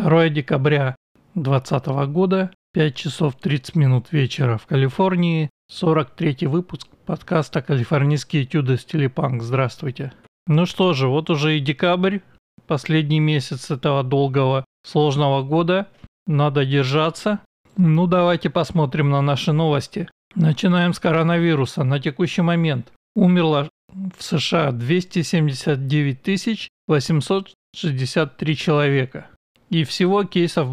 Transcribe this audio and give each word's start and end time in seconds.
2 0.00 0.30
декабря 0.30 0.96
2020 1.34 1.86
года, 2.10 2.50
5 2.72 2.94
часов 2.94 3.34
30 3.36 3.76
минут 3.76 4.12
вечера 4.12 4.56
в 4.56 4.66
Калифорнии, 4.66 5.50
43 5.70 6.46
выпуск 6.46 6.88
подкаста 7.04 7.60
«Калифорнийские 7.60 8.44
этюды 8.44 8.76
в 8.76 8.80
стиле 8.80 9.10
панк». 9.10 9.42
Здравствуйте. 9.42 10.12
Ну 10.46 10.64
что 10.64 10.94
же, 10.94 11.06
вот 11.06 11.28
уже 11.28 11.58
и 11.58 11.60
декабрь, 11.60 12.20
последний 12.66 13.20
месяц 13.20 13.70
этого 13.70 14.02
долгого, 14.02 14.64
сложного 14.86 15.42
года. 15.42 15.86
Надо 16.26 16.64
держаться. 16.64 17.40
Ну 17.76 18.06
давайте 18.06 18.48
посмотрим 18.48 19.10
на 19.10 19.20
наши 19.20 19.52
новости. 19.52 20.08
Начинаем 20.34 20.94
с 20.94 20.98
коронавируса. 20.98 21.84
На 21.84 22.00
текущий 22.00 22.40
момент 22.42 22.90
умерло 23.14 23.68
в 23.92 24.22
США 24.22 24.72
279 24.72 26.68
863 26.88 28.56
человека. 28.56 29.29
И 29.70 29.84
всего 29.84 30.24
кейсов 30.24 30.68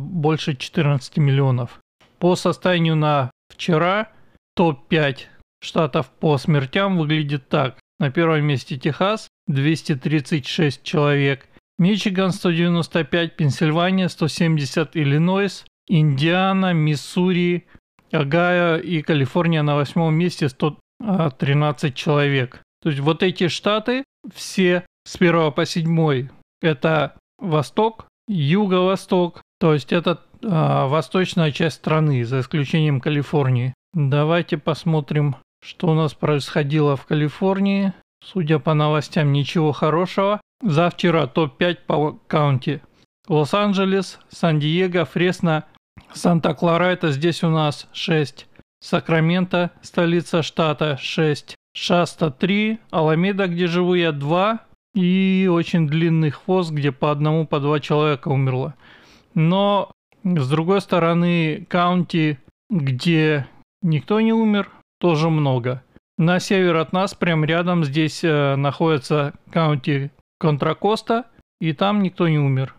больше 0.00 0.56
14 0.56 1.16
миллионов. 1.18 1.80
По 2.18 2.36
состоянию 2.36 2.96
на 2.96 3.30
вчера 3.48 4.10
топ-5 4.56 5.18
штатов 5.62 6.10
по 6.10 6.36
смертям 6.36 6.98
выглядит 6.98 7.48
так. 7.48 7.78
На 7.98 8.10
первом 8.10 8.44
месте 8.44 8.76
Техас 8.76 9.28
236 9.46 10.82
человек, 10.82 11.46
Мичиган 11.78 12.32
195, 12.32 13.36
Пенсильвания 13.36 14.08
170, 14.08 14.96
Иллинойс, 14.96 15.64
Индиана, 15.86 16.72
Миссури, 16.72 17.66
Огайо 18.10 18.78
и 18.78 19.02
Калифорния 19.02 19.62
на 19.62 19.76
восьмом 19.76 20.14
месте 20.14 20.48
113 20.48 21.94
человек. 21.94 22.62
То 22.82 22.88
есть 22.88 23.00
вот 23.00 23.22
эти 23.22 23.48
штаты 23.48 24.04
все 24.34 24.84
с 25.06 25.16
1 25.16 25.52
по 25.52 25.64
7 25.64 26.28
это 26.60 27.16
Восток, 27.38 28.06
Юго-Восток, 28.30 29.42
то 29.58 29.74
есть 29.74 29.92
это 29.92 30.20
а, 30.44 30.86
восточная 30.86 31.50
часть 31.50 31.76
страны, 31.76 32.24
за 32.24 32.40
исключением 32.40 33.00
Калифорнии. 33.00 33.74
Давайте 33.92 34.56
посмотрим, 34.56 35.36
что 35.62 35.88
у 35.88 35.94
нас 35.94 36.14
происходило 36.14 36.96
в 36.96 37.06
Калифорнии. 37.06 37.92
Судя 38.24 38.58
по 38.58 38.74
новостям, 38.74 39.32
ничего 39.32 39.72
хорошего. 39.72 40.40
За 40.62 40.90
вчера 40.90 41.26
топ-5 41.26 41.78
по 41.86 42.12
каунти. 42.26 42.80
Лос-Анджелес, 43.28 44.18
Сан-Диего, 44.28 45.04
Фресно, 45.04 45.64
Санта-Клара, 46.12 46.84
это 46.84 47.12
здесь 47.12 47.42
у 47.42 47.48
нас 47.48 47.88
6. 47.92 48.46
Сакраменто, 48.80 49.70
столица 49.82 50.42
штата, 50.42 50.98
6. 51.00 51.54
Шаста 51.72 52.30
3, 52.30 52.78
Аламеда, 52.90 53.46
где 53.46 53.66
живу 53.66 53.94
я, 53.94 54.12
2. 54.12 54.60
И 54.94 55.48
очень 55.50 55.86
длинный 55.86 56.30
хвост, 56.30 56.70
где 56.72 56.90
по 56.92 57.10
одному, 57.10 57.46
по 57.46 57.60
два 57.60 57.80
человека 57.80 58.28
умерло. 58.28 58.74
Но, 59.34 59.92
с 60.24 60.48
другой 60.48 60.80
стороны, 60.80 61.66
каунти, 61.68 62.38
где 62.68 63.46
никто 63.82 64.20
не 64.20 64.32
умер, 64.32 64.70
тоже 64.98 65.30
много. 65.30 65.82
На 66.18 66.40
север 66.40 66.76
от 66.76 66.92
нас, 66.92 67.14
прям 67.14 67.44
рядом, 67.44 67.84
здесь 67.84 68.22
э, 68.24 68.56
находится 68.56 69.32
каунти 69.50 70.10
Контракоста, 70.38 71.26
и 71.60 71.72
там 71.72 72.02
никто 72.02 72.28
не 72.28 72.38
умер. 72.38 72.74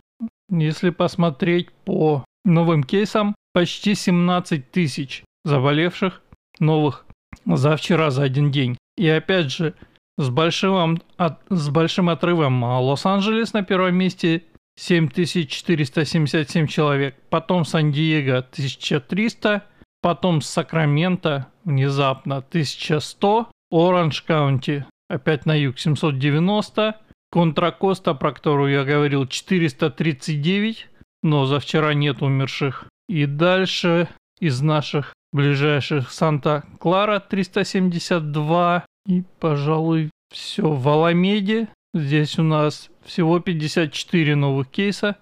Если 0.50 0.90
посмотреть 0.90 1.72
по 1.84 2.24
новым 2.44 2.84
кейсам, 2.84 3.34
почти 3.52 3.94
17 3.94 4.70
тысяч 4.70 5.24
заболевших 5.44 6.20
новых 6.60 7.06
за 7.46 7.76
вчера, 7.76 8.10
за 8.10 8.24
один 8.24 8.50
день. 8.50 8.76
И 8.96 9.08
опять 9.08 9.50
же, 9.50 9.74
с 10.18 10.28
большим, 10.28 11.00
от, 11.16 11.40
с 11.50 11.68
большим 11.68 12.08
отрывом 12.08 12.62
Лос-Анджелес 12.62 13.52
на 13.52 13.62
первом 13.62 13.96
месте 13.96 14.44
7477 14.76 16.66
человек, 16.66 17.16
потом 17.30 17.64
Сан-Диего 17.64 18.38
1300, 18.38 19.62
потом 20.00 20.40
Сакраменто 20.40 21.48
внезапно 21.64 22.38
1100, 22.38 23.50
Оранж 23.70 24.22
Каунти 24.22 24.84
опять 25.08 25.46
на 25.46 25.54
юг 25.54 25.78
790, 25.78 27.00
Контракоста, 27.30 28.14
про 28.14 28.32
которую 28.32 28.72
я 28.72 28.84
говорил, 28.84 29.26
439, 29.26 30.88
но 31.22 31.46
за 31.46 31.60
вчера 31.60 31.94
нет 31.94 32.22
умерших. 32.22 32.86
И 33.08 33.26
дальше 33.26 34.08
из 34.40 34.60
наших 34.60 35.14
ближайших 35.32 36.10
Санта-Клара 36.10 37.20
372, 37.20 38.84
и, 39.06 39.24
пожалуй, 39.40 40.10
все. 40.30 40.68
В 40.68 40.88
Аламеде 40.88 41.68
здесь 41.94 42.38
у 42.38 42.42
нас 42.42 42.90
всего 43.04 43.40
54 43.40 44.36
новых 44.36 44.68
кейса, 44.68 45.16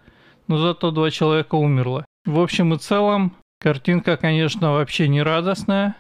но 0.47 0.59
зато 0.59 0.91
два 0.91 1.11
человека 1.11 1.55
умерло. 1.55 2.05
В 2.25 2.41
общем 2.41 2.75
и 2.75 2.79
целом, 2.79 3.37
картинка, 3.61 4.17
конечно, 4.17 4.73
вообще 4.73 5.09
не 5.09 5.23
радостная. 5.23 5.97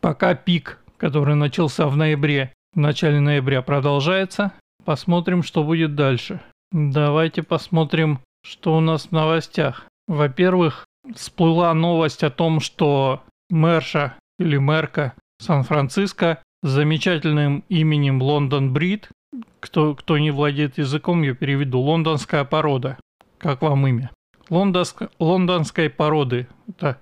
Пока 0.00 0.34
пик, 0.34 0.80
который 0.96 1.34
начался 1.34 1.86
в 1.88 1.96
ноябре, 1.96 2.52
в 2.74 2.78
начале 2.78 3.20
ноября 3.20 3.62
продолжается. 3.62 4.52
Посмотрим, 4.84 5.42
что 5.42 5.62
будет 5.62 5.94
дальше. 5.94 6.40
Давайте 6.72 7.42
посмотрим, 7.42 8.20
что 8.42 8.76
у 8.76 8.80
нас 8.80 9.06
в 9.06 9.12
новостях. 9.12 9.86
Во-первых, 10.08 10.86
всплыла 11.14 11.72
новость 11.74 12.22
о 12.24 12.30
том, 12.30 12.60
что 12.60 13.22
мэрша 13.50 14.14
или 14.38 14.56
мэрка 14.56 15.14
Сан-Франциско 15.38 16.42
замечательным 16.62 17.64
именем 17.68 18.22
Лондон 18.22 18.72
Брид. 18.72 19.08
Кто, 19.60 19.94
кто 19.94 20.18
не 20.18 20.30
владеет 20.30 20.78
языком, 20.78 21.22
я 21.22 21.34
переведу. 21.34 21.80
Лондонская 21.80 22.44
порода. 22.44 22.98
Как 23.38 23.62
вам 23.62 23.86
имя? 23.86 24.10
Лондонск, 24.50 25.04
лондонской 25.18 25.88
породы. 25.88 26.46
Это 26.68 26.98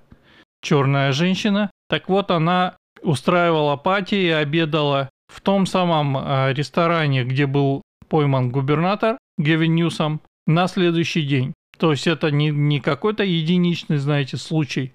черная 0.62 1.12
женщина. 1.12 1.70
Так 1.88 2.08
вот, 2.08 2.30
она 2.30 2.76
устраивала 3.02 3.76
пати 3.76 4.14
и 4.14 4.28
обедала 4.28 5.10
в 5.28 5.40
том 5.40 5.66
самом 5.66 6.16
а, 6.16 6.52
ресторане, 6.52 7.24
где 7.24 7.46
был 7.46 7.82
пойман 8.08 8.50
губернатор 8.50 9.18
Гевин 9.38 9.74
Ньюсом, 9.74 10.20
на 10.46 10.66
следующий 10.66 11.22
день. 11.22 11.54
То 11.78 11.92
есть 11.92 12.06
это 12.06 12.30
не, 12.30 12.50
не 12.50 12.80
какой-то 12.80 13.24
единичный, 13.24 13.96
знаете, 13.96 14.36
случай, 14.36 14.92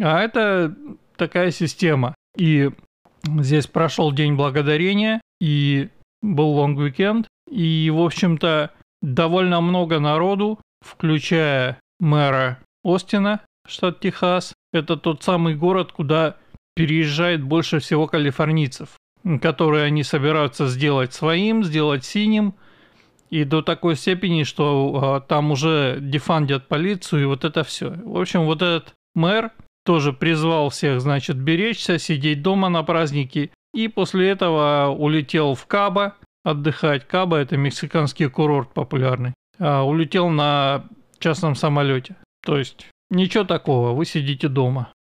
а 0.00 0.20
это 0.20 0.74
такая 1.16 1.50
система. 1.50 2.14
И 2.36 2.70
Здесь 3.40 3.66
прошел 3.66 4.12
День 4.12 4.34
Благодарения 4.34 5.20
и 5.40 5.88
был 6.22 6.50
long 6.50 6.75
weekend. 6.75 7.26
И, 7.50 7.90
в 7.94 8.00
общем-то, 8.00 8.72
довольно 9.02 9.60
много 9.60 9.98
народу, 10.00 10.58
включая 10.80 11.80
мэра 12.00 12.58
Остина, 12.84 13.40
штат 13.66 14.00
Техас. 14.00 14.54
Это 14.72 14.96
тот 14.96 15.22
самый 15.22 15.54
город, 15.54 15.92
куда 15.92 16.36
переезжает 16.74 17.42
больше 17.42 17.80
всего 17.80 18.06
калифорнийцев, 18.06 18.90
которые 19.40 19.84
они 19.84 20.02
собираются 20.02 20.66
сделать 20.66 21.12
своим, 21.12 21.64
сделать 21.64 22.04
синим. 22.04 22.54
И 23.30 23.44
до 23.44 23.60
такой 23.60 23.96
степени, 23.96 24.42
что 24.42 25.00
а, 25.02 25.20
там 25.20 25.50
уже 25.50 25.98
дефандят 26.00 26.66
полицию 26.66 27.22
и 27.22 27.26
вот 27.26 27.44
это 27.44 27.62
все. 27.62 27.90
В 27.90 28.18
общем, 28.18 28.44
вот 28.44 28.62
этот 28.62 28.94
мэр 29.14 29.50
тоже 29.88 30.12
призвал 30.12 30.68
всех, 30.68 31.00
значит, 31.00 31.38
беречься, 31.38 31.98
сидеть 31.98 32.42
дома 32.42 32.68
на 32.68 32.82
праздники. 32.82 33.50
И 33.72 33.88
после 33.88 34.28
этого 34.28 34.88
улетел 34.90 35.54
в 35.54 35.64
Каба 35.64 36.14
отдыхать. 36.44 37.08
Каба– 37.08 37.36
это 37.38 37.56
мексиканский 37.56 38.28
курорт 38.28 38.74
популярный. 38.74 39.32
А, 39.58 39.84
улетел 39.84 40.28
на 40.28 40.84
частном 41.20 41.54
самолете. 41.54 42.16
То 42.44 42.58
есть 42.58 42.86
ничего 43.08 43.44
такого, 43.44 43.92
вы 43.92 44.04
сидите 44.04 44.48
дома. 44.48 44.92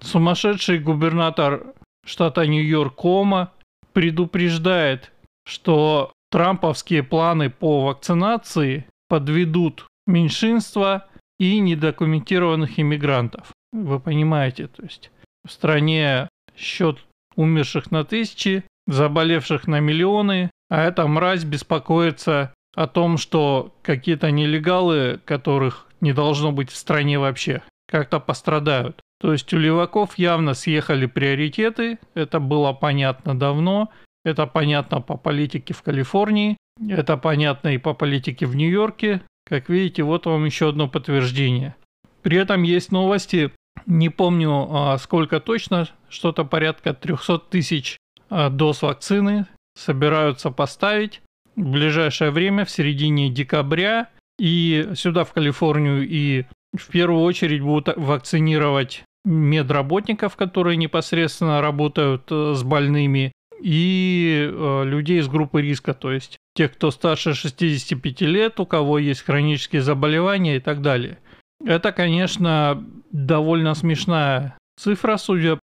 Сумасшедший 0.00 0.80
губернатор 0.80 1.74
штата 2.04 2.48
Нью-Йорк 2.48 2.96
Кома 2.96 3.52
предупреждает, 3.92 5.12
что 5.46 6.10
трамповские 6.32 7.04
планы 7.04 7.48
по 7.48 7.84
вакцинации 7.84 8.86
подведут 9.08 9.86
меньшинства 10.08 11.06
и 11.38 11.60
недокументированных 11.60 12.80
иммигрантов. 12.80 13.52
Вы 13.76 14.00
понимаете, 14.00 14.68
то 14.68 14.82
есть 14.84 15.10
в 15.46 15.52
стране 15.52 16.30
счет 16.56 16.98
умерших 17.34 17.90
на 17.90 18.04
тысячи, 18.04 18.64
заболевших 18.86 19.66
на 19.66 19.80
миллионы, 19.80 20.50
а 20.70 20.82
эта 20.82 21.06
мразь 21.06 21.44
беспокоится 21.44 22.54
о 22.74 22.86
том, 22.86 23.18
что 23.18 23.74
какие-то 23.82 24.30
нелегалы, 24.30 25.20
которых 25.26 25.88
не 26.00 26.14
должно 26.14 26.52
быть 26.52 26.70
в 26.70 26.76
стране 26.76 27.18
вообще, 27.18 27.62
как-то 27.86 28.18
пострадают. 28.18 28.98
То 29.20 29.32
есть 29.32 29.52
у 29.52 29.58
леваков 29.58 30.16
явно 30.16 30.54
съехали 30.54 31.04
приоритеты, 31.04 31.98
это 32.14 32.40
было 32.40 32.72
понятно 32.72 33.38
давно, 33.38 33.90
это 34.24 34.46
понятно 34.46 35.02
по 35.02 35.18
политике 35.18 35.74
в 35.74 35.82
Калифорнии, 35.82 36.56
это 36.88 37.18
понятно 37.18 37.68
и 37.74 37.78
по 37.78 37.92
политике 37.92 38.46
в 38.46 38.56
Нью-Йорке. 38.56 39.20
Как 39.46 39.68
видите, 39.68 40.02
вот 40.02 40.24
вам 40.24 40.46
еще 40.46 40.70
одно 40.70 40.88
подтверждение. 40.88 41.76
При 42.22 42.38
этом 42.38 42.62
есть 42.64 42.90
новости, 42.90 43.52
не 43.84 44.08
помню 44.08 44.68
а, 44.70 44.98
сколько 44.98 45.40
точно, 45.40 45.88
что-то 46.08 46.44
порядка 46.44 46.94
300 46.94 47.38
тысяч 47.50 47.98
а, 48.30 48.50
доз 48.50 48.82
вакцины 48.82 49.46
собираются 49.76 50.50
поставить 50.50 51.22
в 51.54 51.70
ближайшее 51.70 52.30
время, 52.30 52.64
в 52.64 52.70
середине 52.70 53.30
декабря. 53.30 54.08
и 54.38 54.90
сюда, 54.94 55.24
в 55.24 55.32
Калифорнию, 55.32 56.06
и 56.06 56.44
в 56.76 56.88
первую 56.88 57.22
очередь 57.22 57.62
будут 57.62 57.96
вакцинировать 57.96 59.02
медработников, 59.24 60.36
которые 60.36 60.76
непосредственно 60.76 61.60
работают 61.60 62.24
э, 62.30 62.54
с 62.54 62.62
больными, 62.62 63.32
и 63.60 64.48
э, 64.50 64.82
людей 64.84 65.20
из 65.20 65.28
группы 65.28 65.62
риска, 65.62 65.94
то 65.94 66.12
есть 66.12 66.38
тех, 66.54 66.72
кто 66.72 66.90
старше 66.90 67.34
65 67.34 68.20
лет, 68.22 68.60
у 68.60 68.66
кого 68.66 68.98
есть 68.98 69.22
хронические 69.22 69.82
заболевания 69.82 70.56
и 70.56 70.60
так 70.60 70.82
далее. 70.82 71.18
Это, 71.66 71.90
конечно, 71.90 72.82
довольно 73.10 73.74
смешная 73.74 74.56
цифра, 74.78 75.16
судя 75.16 75.58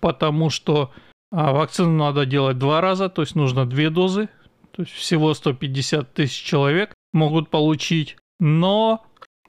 по 0.00 0.12
тому, 0.12 0.50
что 0.50 0.92
а, 1.32 1.52
вакцину 1.52 1.90
надо 1.90 2.26
делать 2.26 2.58
два 2.58 2.80
раза, 2.80 3.08
то 3.08 3.22
есть 3.22 3.34
нужно 3.34 3.66
две 3.66 3.90
дозы, 3.90 4.28
то 4.70 4.82
есть 4.82 4.92
всего 4.92 5.34
150 5.34 6.14
тысяч 6.14 6.42
человек 6.44 6.94
могут 7.12 7.50
получить. 7.50 8.16
Но, 8.38 9.04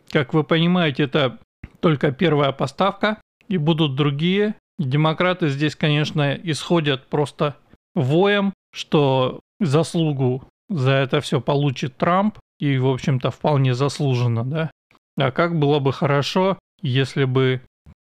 как 0.10 0.34
вы 0.34 0.44
понимаете, 0.44 1.04
это 1.04 1.38
только 1.80 2.12
первая 2.12 2.52
поставка, 2.52 3.22
и 3.48 3.58
будут 3.58 3.96
другие. 3.96 4.56
демократы 4.80 5.50
здесь, 5.50 5.76
конечно, 5.76 6.34
исходят 6.34 7.08
просто 7.08 7.56
воем, 7.94 8.54
что 8.74 9.42
заслугу 9.60 10.44
за 10.70 10.92
это 10.92 11.22
все 11.22 11.40
получит 11.40 11.98
Трамп, 11.98 12.40
и, 12.60 12.78
в 12.78 12.88
общем-то, 12.88 13.30
вполне 13.32 13.74
заслуженно, 13.74 14.44
да. 14.44 14.72
А 15.20 15.32
как 15.32 15.58
было 15.58 15.80
бы 15.80 15.92
хорошо, 15.92 16.58
если 16.82 17.26
бы, 17.26 17.62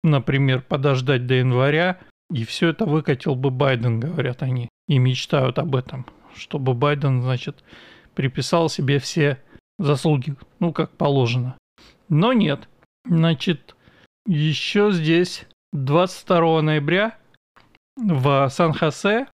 например, 0.04 0.62
подождать 0.62 1.26
до 1.26 1.34
января, 1.34 1.98
и 2.32 2.44
все 2.44 2.68
это 2.68 2.86
выкатил 2.86 3.34
бы 3.34 3.50
Байден, 3.50 3.98
говорят 3.98 4.42
они, 4.42 4.68
и 4.86 4.98
мечтают 4.98 5.58
об 5.58 5.74
этом, 5.74 6.06
чтобы 6.34 6.74
Байден, 6.74 7.22
значит, 7.22 7.64
приписал 8.14 8.68
себе 8.68 9.00
все 9.00 9.38
заслуги, 9.78 10.36
ну, 10.60 10.72
как 10.72 10.96
положено. 10.96 11.56
Но 12.08 12.32
нет. 12.32 12.68
Значит, 13.04 13.74
еще 14.26 14.92
здесь 14.92 15.46
22 15.72 16.62
ноября 16.62 17.16
в 17.96 18.48
Сан-Хосе 18.48 19.26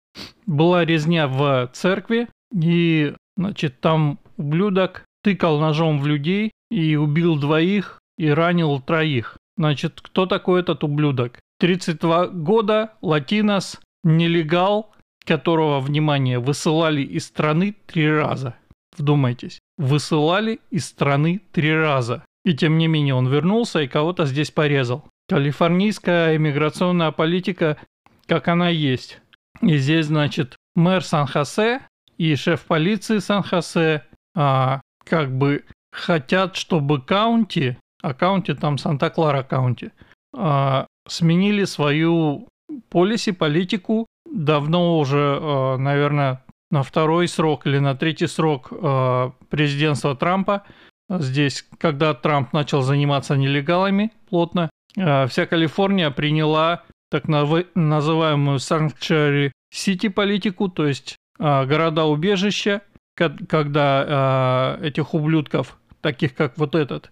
была 0.46 0.84
резня 0.84 1.26
в 1.26 1.70
церкви, 1.72 2.28
и, 2.54 3.14
значит, 3.36 3.80
там 3.80 4.20
ублюдок 4.36 5.04
тыкал 5.24 5.58
ножом 5.58 5.98
в 5.98 6.06
людей 6.06 6.52
и 6.74 6.96
убил 6.96 7.36
двоих 7.36 8.00
и 8.18 8.28
ранил 8.28 8.80
троих. 8.80 9.38
Значит, 9.56 10.00
кто 10.00 10.26
такой 10.26 10.60
этот 10.60 10.82
ублюдок? 10.82 11.38
32 11.60 12.26
года, 12.26 12.94
латинос, 13.00 13.80
нелегал, 14.02 14.92
которого, 15.24 15.78
внимание, 15.78 16.40
высылали 16.40 17.02
из 17.02 17.26
страны 17.26 17.76
три 17.86 18.10
раза. 18.10 18.56
Вдумайтесь, 18.96 19.60
высылали 19.78 20.60
из 20.70 20.86
страны 20.86 21.40
три 21.52 21.72
раза. 21.72 22.24
И 22.44 22.54
тем 22.54 22.76
не 22.76 22.88
менее 22.88 23.14
он 23.14 23.28
вернулся 23.28 23.80
и 23.80 23.88
кого-то 23.88 24.26
здесь 24.26 24.50
порезал. 24.50 25.04
Калифорнийская 25.28 26.36
иммиграционная 26.36 27.12
политика, 27.12 27.78
как 28.26 28.48
она 28.48 28.68
есть. 28.68 29.20
И 29.62 29.76
здесь, 29.78 30.06
значит, 30.06 30.56
мэр 30.74 31.04
Сан-Хосе 31.04 31.82
и 32.18 32.34
шеф 32.34 32.62
полиции 32.62 33.18
Сан-Хосе 33.18 34.02
а, 34.34 34.80
как 35.04 35.30
бы 35.30 35.64
хотят, 35.94 36.56
чтобы 36.56 37.00
каунти, 37.00 37.78
а 38.02 38.14
каунти 38.14 38.54
там 38.54 38.78
Санта-Клара 38.78 39.42
каунти, 39.44 39.92
а, 40.36 40.86
сменили 41.08 41.64
свою 41.64 42.48
полиси, 42.90 43.32
политику 43.32 44.06
давно 44.30 44.98
уже, 44.98 45.38
а, 45.40 45.76
наверное, 45.78 46.44
на 46.70 46.82
второй 46.82 47.28
срок 47.28 47.66
или 47.66 47.78
на 47.78 47.94
третий 47.94 48.26
срок 48.26 48.72
а, 48.72 49.32
президентства 49.48 50.16
Трампа. 50.16 50.64
Здесь, 51.08 51.64
когда 51.78 52.12
Трамп 52.14 52.52
начал 52.52 52.82
заниматься 52.82 53.36
нелегалами 53.36 54.10
плотно, 54.28 54.70
вся 54.94 55.46
Калифорния 55.46 56.10
приняла 56.10 56.82
так 57.10 57.28
называемую 57.28 58.58
Sanctuary 58.58 59.52
City 59.72 60.08
политику, 60.08 60.68
то 60.68 60.86
есть 60.86 61.16
города-убежища, 61.38 62.80
когда 63.14 64.78
этих 64.80 65.12
ублюдков, 65.12 65.76
таких 66.04 66.36
как 66.36 66.56
вот 66.58 66.76
этот, 66.76 67.10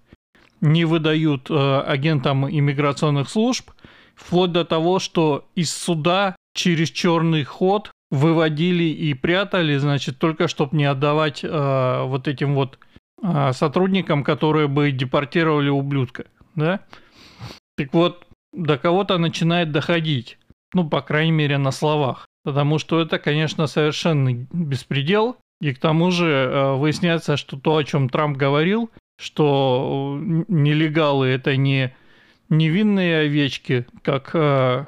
не 0.61 0.85
выдают 0.85 1.51
агентам 1.51 2.49
иммиграционных 2.49 3.29
служб, 3.29 3.73
вплоть 4.15 4.53
до 4.53 4.65
того, 4.65 5.01
что 5.01 5.49
из 5.57 5.75
суда 5.75 6.37
через 6.55 6.91
черный 6.91 7.43
ход 7.43 7.91
выводили 8.11 8.85
и 8.85 9.15
прятали, 9.15 9.79
значит, 9.79 10.19
только 10.19 10.47
чтобы 10.47 10.77
не 10.77 10.85
отдавать 10.85 11.43
вот 11.43 12.29
этим 12.29 12.55
вот 12.55 12.79
сотрудникам, 13.53 14.23
которые 14.23 14.69
бы 14.69 14.93
депортировали 14.93 15.71
ублюдка, 15.71 16.27
да? 16.55 16.81
Так 17.77 17.95
вот, 17.95 18.27
до 18.53 18.77
кого-то 18.77 19.19
начинает 19.19 19.73
доходить. 19.73 20.39
Ну, 20.75 20.89
по 20.89 21.01
крайней 21.01 21.33
мере, 21.33 21.59
на 21.59 21.73
словах. 21.73 22.27
Потому 22.45 22.79
что 22.79 23.01
это, 23.01 23.19
конечно, 23.19 23.67
совершенный 23.67 24.47
беспредел. 24.53 25.37
И 25.63 25.73
к 25.73 25.79
тому 25.79 26.11
же 26.11 26.27
э, 26.27 26.75
выясняется, 26.75 27.37
что 27.37 27.57
то, 27.57 27.77
о 27.77 27.85
чем 27.85 28.09
Трамп 28.09 28.37
говорил, 28.37 28.91
что 29.17 30.19
э, 30.19 30.45
нелегалы 30.49 31.29
это 31.29 31.57
не 31.57 31.95
невинные 32.49 33.21
овечки, 33.21 33.87
как 34.03 34.33
э, 34.35 34.87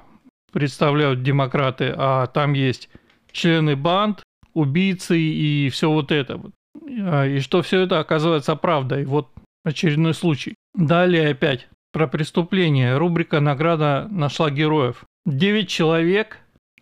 представляют 0.52 1.22
демократы, 1.22 1.94
а 1.96 2.26
там 2.26 2.54
есть 2.54 2.90
члены 3.30 3.76
банд, 3.76 4.24
убийцы 4.52 5.16
и 5.16 5.70
все 5.70 5.88
вот 5.88 6.10
это. 6.10 6.40
И 6.84 7.38
что 7.38 7.62
все 7.62 7.82
это 7.82 8.00
оказывается 8.00 8.56
правдой. 8.56 9.04
Вот 9.04 9.28
очередной 9.64 10.12
случай. 10.12 10.54
Далее 10.74 11.30
опять 11.30 11.68
про 11.92 12.08
преступление. 12.08 12.96
Рубрика 12.96 13.38
«Награда 13.38 14.08
нашла 14.10 14.50
героев». 14.50 15.04
Девять 15.24 15.68
человек 15.68 16.40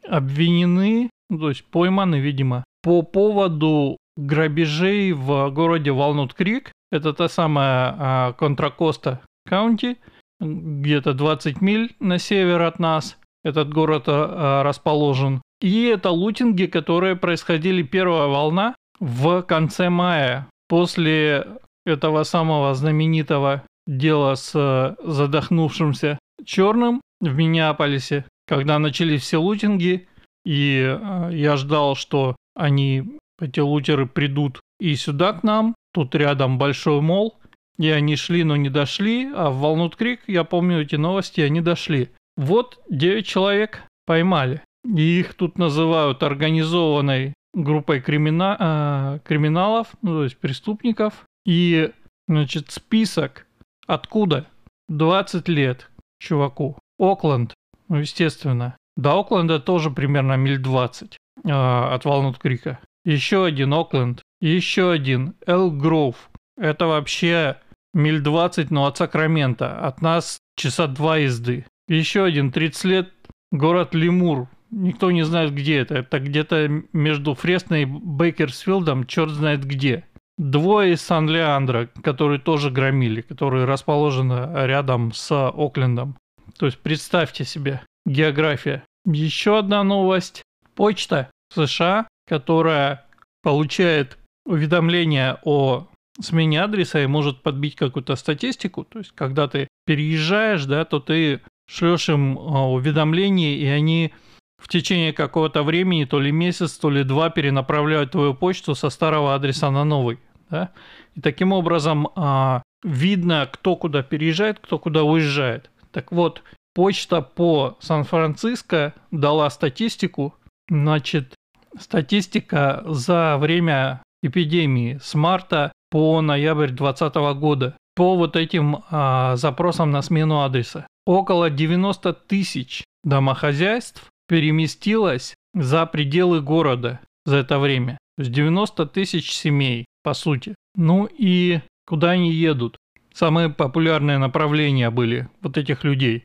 обвинены, 0.09 1.11
ну, 1.29 1.39
то 1.39 1.51
есть 1.51 1.65
пойманы, 1.65 2.21
видимо, 2.21 2.65
по 2.83 3.03
поводу 3.03 3.97
грабежей 4.17 5.13
в 5.13 5.51
городе 5.51 5.91
Валнут-Крик. 5.93 6.73
Это 6.91 7.13
та 7.15 7.29
самая 7.29 7.97
а, 7.99 8.33
Контракоста 8.35 9.21
Каунти, 9.47 9.97
где-то 10.41 11.15
20 11.15 11.61
миль 11.61 11.95
на 12.01 12.19
север 12.19 12.63
от 12.63 12.79
нас. 12.79 13.17
Этот 13.45 13.73
город 13.73 14.05
а, 14.09 14.61
а, 14.61 14.63
расположен. 14.63 15.41
И 15.61 15.85
это 15.85 16.11
лутинги, 16.11 16.67
которые 16.67 17.17
происходили 17.17 17.83
первая 17.83 18.27
волна 18.27 18.75
в 19.01 19.43
конце 19.43 19.89
мая. 19.89 20.49
После 20.69 21.47
этого 21.87 22.25
самого 22.25 22.75
знаменитого 22.75 23.63
дело 23.87 24.35
с 24.35 24.97
задохнувшимся 25.03 26.19
черным 26.45 27.01
в 27.21 27.35
Миннеаполисе, 27.35 28.25
когда 28.47 28.79
начались 28.79 29.23
все 29.23 29.39
лутинги, 29.39 30.09
и 30.45 30.99
я 31.31 31.57
ждал, 31.57 31.95
что 31.95 32.35
они, 32.55 33.19
эти 33.41 33.61
лутеры, 33.61 34.07
придут 34.07 34.61
и 34.81 34.95
сюда 34.97 35.33
к 35.33 35.43
нам. 35.43 35.75
Тут 35.93 36.15
рядом 36.15 36.59
большой 36.59 37.01
мол, 37.01 37.39
и 37.79 37.89
они 37.91 38.17
шли, 38.17 38.45
но 38.45 38.57
не 38.57 38.71
дошли, 38.71 39.31
а 39.35 39.51
в 39.51 39.59
Волнут-Крик, 39.61 40.21
я 40.27 40.45
помню 40.45 40.81
эти 40.81 40.97
новости, 40.97 41.41
они 41.41 41.61
дошли. 41.61 42.11
Вот 42.37 42.81
9 42.89 43.27
человек 43.27 43.83
поймали. 44.07 44.63
И 44.85 45.21
их 45.21 45.35
тут 45.35 45.59
называют 45.59 46.23
организованной 46.23 47.35
группой 47.55 48.01
кримина... 48.01 48.57
э, 48.59 49.27
криминалов, 49.27 49.89
ну, 50.01 50.19
то 50.19 50.25
есть 50.25 50.39
преступников. 50.39 51.25
И, 51.45 51.91
значит, 52.27 52.71
список 52.71 53.47
Откуда? 53.87 54.47
20 54.89 55.49
лет 55.49 55.91
чуваку. 56.19 56.79
Окленд, 56.99 57.55
ну, 57.89 57.97
естественно. 57.97 58.77
До 58.97 59.21
Окленда 59.21 59.59
тоже 59.59 59.91
примерно 59.91 60.37
миль 60.37 60.59
20 60.59 61.17
э, 61.45 61.51
от 61.51 62.05
Волнут-Крика. 62.05 62.79
Еще 63.05 63.45
один 63.45 63.75
Окленд. 63.75 64.23
Еще 64.41 64.91
один 64.91 65.35
Эл 65.47 65.71
Гроув. 65.71 66.31
Это 66.57 66.87
вообще 66.87 67.59
миль 67.95 68.21
20, 68.21 68.71
но 68.71 68.87
от 68.87 68.97
Сакрамента. 68.97 69.79
От 69.79 70.03
нас 70.03 70.39
часа 70.57 70.87
два 70.87 71.19
езды. 71.19 71.67
Еще 71.89 72.25
один 72.25 72.53
30 72.53 72.85
лет 72.85 73.13
город 73.51 73.95
Лемур. 73.95 74.49
Никто 74.71 75.11
не 75.11 75.25
знает, 75.25 75.53
где 75.55 75.79
это. 75.79 75.97
Это 75.97 76.19
где-то 76.19 76.69
между 76.93 77.35
Фресной 77.35 77.83
и 77.83 77.87
Бейкерсфилдом, 77.87 79.07
черт 79.07 79.31
знает 79.31 79.65
где. 79.65 80.05
Двое 80.39 80.95
из 80.95 81.03
Сан-Леандро, 81.03 81.91
которые 82.03 82.41
тоже 82.41 82.71
громили, 82.71 83.21
которые 83.21 83.67
расположены 83.67 84.49
рядом 84.67 85.13
с 85.13 85.31
Оклендом. 85.31 86.17
То 86.59 86.67
есть 86.67 86.79
представьте 86.79 87.45
себе 87.45 87.83
география. 88.07 88.85
Еще 89.05 89.59
одна 89.59 89.85
новость. 89.85 90.42
Почта 90.75 91.31
США, 91.55 92.09
которая 92.29 93.07
получает 93.43 94.19
уведомления 94.45 95.39
о 95.45 95.89
смене 96.21 96.63
адреса 96.63 97.03
и 97.03 97.07
может 97.07 97.43
подбить 97.43 97.77
какую-то 97.77 98.17
статистику. 98.17 98.85
То 98.85 98.99
есть, 98.99 99.13
когда 99.13 99.49
ты 99.49 99.69
переезжаешь, 99.87 100.65
да, 100.65 100.85
то 100.85 101.01
ты 101.01 101.41
шлешь 101.67 102.09
им 102.09 102.39
а, 102.39 102.71
уведомления, 102.71 103.57
и 103.57 103.67
они 103.67 104.13
в 104.59 104.69
течение 104.69 105.13
какого-то 105.13 105.63
времени, 105.63 106.05
то 106.05 106.21
ли 106.21 106.31
месяц, 106.31 106.73
то 106.73 106.91
ли 106.91 107.03
два, 107.03 107.31
перенаправляют 107.31 108.13
твою 108.13 108.35
почту 108.35 108.75
со 108.75 108.91
старого 108.91 109.35
адреса 109.35 109.71
на 109.71 109.85
новый. 109.85 110.19
Да? 110.51 110.71
И 111.15 111.21
таким 111.21 111.53
образом 111.53 112.09
а, 112.15 112.63
видно, 112.85 113.49
кто 113.51 113.77
куда 113.77 114.03
переезжает, 114.03 114.61
кто 114.61 114.79
куда 114.79 115.03
уезжает. 115.03 115.71
Так 115.91 116.13
вот, 116.13 116.43
почта 116.75 117.23
по 117.23 117.77
Сан-Франциско 117.81 118.95
дала 119.11 119.51
статистику. 119.51 120.35
Значит, 120.73 121.35
статистика 121.79 122.83
за 122.87 123.37
время 123.37 124.03
эпидемии 124.23 124.99
с 125.03 125.15
марта 125.15 125.71
по 125.91 126.23
ноябрь 126.23 126.71
2020 126.71 127.15
года 127.39 127.77
по 127.95 128.17
вот 128.17 128.37
этим 128.37 128.83
а, 128.91 129.37
запросам 129.37 129.91
на 129.91 130.01
смену 130.01 130.41
адреса. 130.41 130.87
Около 131.05 131.51
90 131.51 132.15
тысяч 132.15 132.85
домохозяйств 133.05 134.09
переместилось 134.27 135.35
за 135.53 135.85
пределы 135.85 136.41
города 136.41 137.01
за 137.27 137.37
это 137.37 137.59
время. 137.59 137.99
То 138.17 138.23
есть 138.23 138.33
90 138.33 138.87
тысяч 138.87 139.31
семей, 139.31 139.85
по 140.03 140.15
сути. 140.15 140.55
Ну 140.75 141.07
и 141.07 141.61
куда 141.87 142.13
они 142.13 142.33
едут? 142.33 142.79
Самые 143.13 143.51
популярные 143.51 144.17
направления 144.17 144.89
были 144.89 145.29
вот 145.43 145.59
этих 145.59 145.85
людей. 145.85 146.25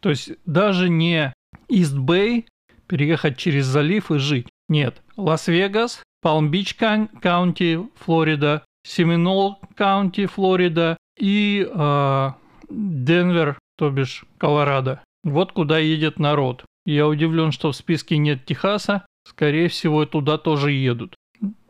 То 0.00 0.10
есть 0.10 0.32
даже 0.46 0.88
не 0.88 1.32
Ист-Бэй, 1.68 2.46
переехать 2.86 3.36
через 3.36 3.66
залив 3.66 4.10
и 4.10 4.18
жить. 4.18 4.48
Нет, 4.68 5.02
Лас-Вегас, 5.16 6.02
Палм-Бич 6.22 6.74
Каунти, 6.74 7.78
Флорида, 7.96 8.64
Семинол 8.86 9.58
Каунти, 9.76 10.26
Флорида 10.26 10.96
и 11.18 11.68
э, 11.70 12.30
Денвер, 12.70 13.58
то 13.76 13.90
бишь 13.90 14.24
Колорадо. 14.38 15.02
Вот 15.22 15.52
куда 15.52 15.78
едет 15.78 16.18
народ. 16.18 16.64
Я 16.86 17.08
удивлен, 17.08 17.50
что 17.50 17.72
в 17.72 17.76
списке 17.76 18.18
нет 18.18 18.44
Техаса. 18.44 19.06
Скорее 19.26 19.68
всего, 19.68 20.04
туда 20.04 20.36
тоже 20.36 20.72
едут. 20.72 21.14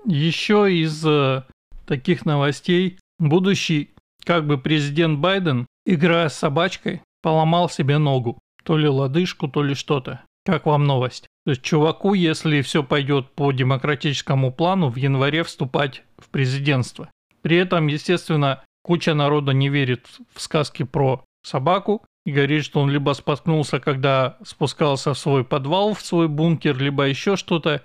Еще 0.04 0.72
из 0.72 1.04
э, 1.06 1.44
таких 1.86 2.26
новостей. 2.26 2.98
Будущий 3.18 3.90
как 4.24 4.46
бы 4.46 4.58
президент 4.58 5.20
Байден, 5.20 5.66
играя 5.86 6.28
с 6.28 6.36
собачкой, 6.36 7.02
поломал 7.22 7.68
себе 7.68 7.98
ногу. 7.98 8.38
То 8.64 8.76
ли 8.76 8.88
лодыжку, 8.88 9.46
то 9.48 9.62
ли 9.62 9.74
что-то. 9.74 10.24
Как 10.44 10.66
вам 10.66 10.84
новость? 10.84 11.26
То 11.44 11.50
есть 11.50 11.62
чуваку, 11.62 12.14
если 12.14 12.60
все 12.62 12.82
пойдет 12.82 13.30
по 13.30 13.52
демократическому 13.52 14.52
плану, 14.52 14.90
в 14.90 14.96
январе 14.96 15.42
вступать 15.42 16.02
в 16.18 16.28
президентство. 16.28 17.10
При 17.42 17.56
этом, 17.56 17.86
естественно, 17.86 18.62
куча 18.82 19.14
народа 19.14 19.52
не 19.52 19.68
верит 19.68 20.06
в 20.34 20.40
сказки 20.40 20.82
про 20.82 21.24
собаку 21.42 22.04
и 22.24 22.32
говорит, 22.32 22.64
что 22.64 22.80
он 22.80 22.90
либо 22.90 23.12
споткнулся, 23.12 23.80
когда 23.80 24.38
спускался 24.44 25.12
в 25.12 25.18
свой 25.18 25.44
подвал, 25.44 25.94
в 25.94 26.00
свой 26.00 26.28
бункер, 26.28 26.78
либо 26.78 27.04
еще 27.04 27.36
что-то. 27.36 27.82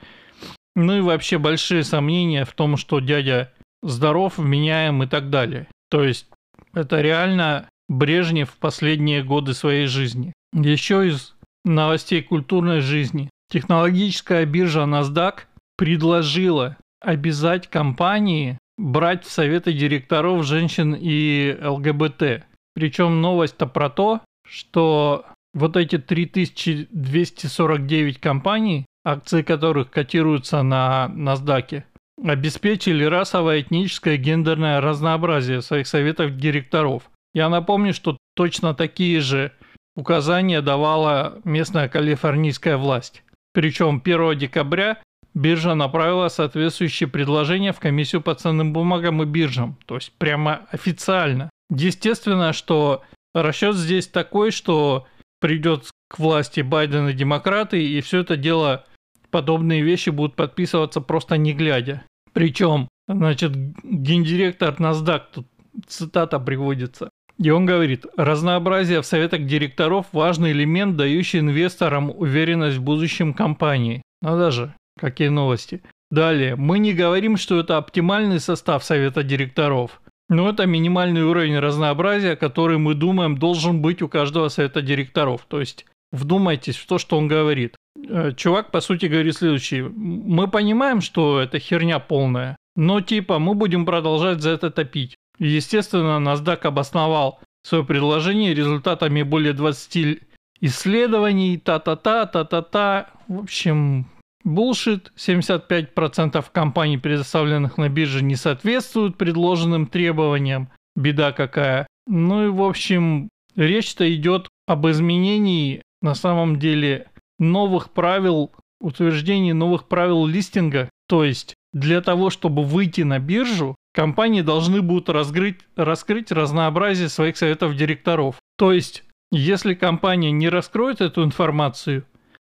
Ну 0.75 0.97
и 0.97 1.01
вообще 1.01 1.37
большие 1.37 1.83
сомнения 1.83 2.45
в 2.45 2.53
том, 2.53 2.77
что 2.77 2.99
дядя 2.99 3.51
здоров, 3.83 4.37
вменяем 4.37 5.03
и 5.03 5.07
так 5.07 5.29
далее. 5.29 5.67
То 5.89 6.03
есть 6.03 6.27
это 6.73 7.01
реально 7.01 7.67
Брежнев 7.89 8.51
в 8.51 8.57
последние 8.57 9.23
годы 9.23 9.53
своей 9.53 9.87
жизни. 9.87 10.33
Еще 10.53 11.07
из 11.07 11.35
новостей 11.65 12.21
культурной 12.21 12.81
жизни. 12.81 13.31
Технологическая 13.51 14.45
биржа 14.45 14.81
NASDAQ 14.81 15.39
предложила 15.77 16.77
обязать 17.01 17.67
компании 17.67 18.59
брать 18.77 19.25
в 19.25 19.31
советы 19.31 19.73
директоров 19.73 20.45
женщин 20.45 20.95
и 20.99 21.57
ЛГБТ. 21.61 22.43
Причем 22.73 23.21
новость-то 23.21 23.67
про 23.67 23.89
то, 23.89 24.21
что 24.47 25.25
вот 25.53 25.75
эти 25.75 25.97
3249 25.97 28.19
компаний, 28.19 28.85
акции 29.03 29.41
которых 29.41 29.89
котируются 29.89 30.63
на 30.63 31.11
NASDAQ, 31.13 31.83
обеспечили 32.23 33.03
расовое, 33.03 33.61
этническое, 33.61 34.17
гендерное 34.17 34.81
разнообразие 34.81 35.61
своих 35.61 35.87
советов 35.87 36.37
директоров. 36.37 37.09
Я 37.33 37.49
напомню, 37.49 37.93
что 37.93 38.17
точно 38.35 38.73
такие 38.73 39.21
же 39.21 39.51
указания 39.99 40.61
давала 40.61 41.39
местная 41.43 41.89
калифорнийская 41.89 42.77
власть. 42.77 43.23
Причем 43.53 44.01
1 44.03 44.37
декабря 44.37 45.01
биржа 45.33 45.75
направила 45.75 46.27
соответствующее 46.29 47.09
предложение 47.09 47.73
в 47.73 47.79
комиссию 47.79 48.21
по 48.21 48.33
ценным 48.35 48.73
бумагам 48.73 49.21
и 49.21 49.25
биржам. 49.25 49.77
То 49.85 49.95
есть 49.95 50.11
прямо 50.17 50.67
официально. 50.71 51.49
Естественно, 51.69 52.53
что 52.53 53.03
расчет 53.33 53.75
здесь 53.75 54.07
такой, 54.07 54.51
что 54.51 55.07
придет 55.39 55.85
к 56.09 56.19
власти 56.19 56.61
Байден 56.61 57.07
и 57.09 57.13
демократы, 57.13 57.83
и 57.83 58.01
все 58.01 58.19
это 58.19 58.35
дело, 58.37 58.85
подобные 59.29 59.81
вещи 59.81 60.09
будут 60.09 60.35
подписываться 60.35 61.01
просто 61.01 61.37
не 61.37 61.53
глядя. 61.53 62.03
Причем, 62.33 62.87
значит, 63.07 63.55
гендиректор 63.83 64.73
NASDAQ, 64.73 65.21
тут 65.33 65.47
цитата 65.87 66.39
приводится, 66.39 67.09
и 67.41 67.49
он 67.51 67.65
говорит, 67.65 68.05
разнообразие 68.17 69.01
в 69.01 69.05
советах 69.05 69.45
директоров– 69.45 70.07
важный 70.11 70.51
элемент, 70.51 70.97
дающий 70.97 71.39
инвесторам 71.39 72.11
уверенность 72.11 72.77
в 72.77 72.83
будущем 72.83 73.33
компании. 73.33 74.01
Надо 74.21 74.51
же, 74.51 74.75
какие 74.99 75.29
новости. 75.29 75.81
Далее, 76.11 76.55
мы 76.55 76.79
не 76.79 76.93
говорим, 76.93 77.37
что 77.37 77.59
это 77.59 77.77
оптимальный 77.77 78.39
состав 78.39 78.83
совета 78.83 79.23
директоров. 79.23 80.01
Но 80.27 80.49
это 80.49 80.65
минимальный 80.65 81.23
уровень 81.23 81.57
разнообразия, 81.59 82.35
который 82.35 82.77
мы 82.77 82.93
думаем 82.93 83.37
должен 83.37 83.81
быть 83.81 84.01
у 84.01 84.09
каждого 84.09 84.49
совета 84.49 84.81
директоров. 84.81 85.45
То 85.47 85.59
есть 85.59 85.85
вдумайтесь 86.11 86.75
в 86.75 86.87
то, 86.87 86.97
что 86.97 87.17
он 87.17 87.27
говорит. 87.27 87.75
Э, 88.07 88.33
чувак, 88.35 88.71
по 88.71 88.81
сути, 88.81 89.05
говорит 89.05 89.35
следующее. 89.35 89.89
Мы 89.89 90.47
понимаем, 90.47 91.01
что 91.01 91.39
это 91.39 91.57
херня 91.57 91.99
полная, 91.99 92.57
но 92.75 93.01
типа 93.01 93.39
мы 93.39 93.55
будем 93.55 93.85
продолжать 93.85 94.41
за 94.41 94.51
это 94.51 94.69
топить. 94.71 95.15
Естественно, 95.39 96.19
NASDAQ 96.19 96.67
обосновал 96.67 97.39
свое 97.63 97.83
предложение 97.83 98.53
результатами 98.53 99.23
более 99.23 99.53
20 99.53 100.19
исследований, 100.61 101.57
та-та-та, 101.57 102.25
та-та-та. 102.25 103.09
В 103.27 103.39
общем, 103.39 104.05
Bullshit. 104.45 105.11
75% 105.17 106.45
компаний, 106.51 106.97
предоставленных 106.97 107.77
на 107.77 107.89
бирже, 107.89 108.23
не 108.23 108.35
соответствуют 108.35 109.17
предложенным 109.17 109.87
требованиям. 109.87 110.69
Беда 110.95 111.31
какая. 111.31 111.87
Ну 112.07 112.47
и 112.47 112.49
в 112.49 112.61
общем, 112.61 113.29
речь-то 113.55 114.13
идет 114.13 114.47
об 114.67 114.87
изменении 114.87 115.81
на 116.01 116.15
самом 116.15 116.59
деле 116.59 117.07
новых 117.37 117.91
правил, 117.91 118.51
утверждении 118.81 119.51
новых 119.51 119.87
правил 119.87 120.25
листинга. 120.25 120.89
То 121.07 121.23
есть 121.23 121.53
для 121.73 122.01
того, 122.01 122.29
чтобы 122.29 122.63
выйти 122.63 123.01
на 123.01 123.19
биржу, 123.19 123.75
компании 123.93 124.41
должны 124.41 124.81
будут 124.81 125.09
разгрыть, 125.09 125.59
раскрыть 125.75 126.31
разнообразие 126.31 127.09
своих 127.09 127.37
советов 127.37 127.75
директоров. 127.75 128.35
То 128.57 128.71
есть, 128.71 129.03
если 129.31 129.73
компания 129.73 130.31
не 130.31 130.49
раскроет 130.49 131.01
эту 131.01 131.23
информацию, 131.23 132.05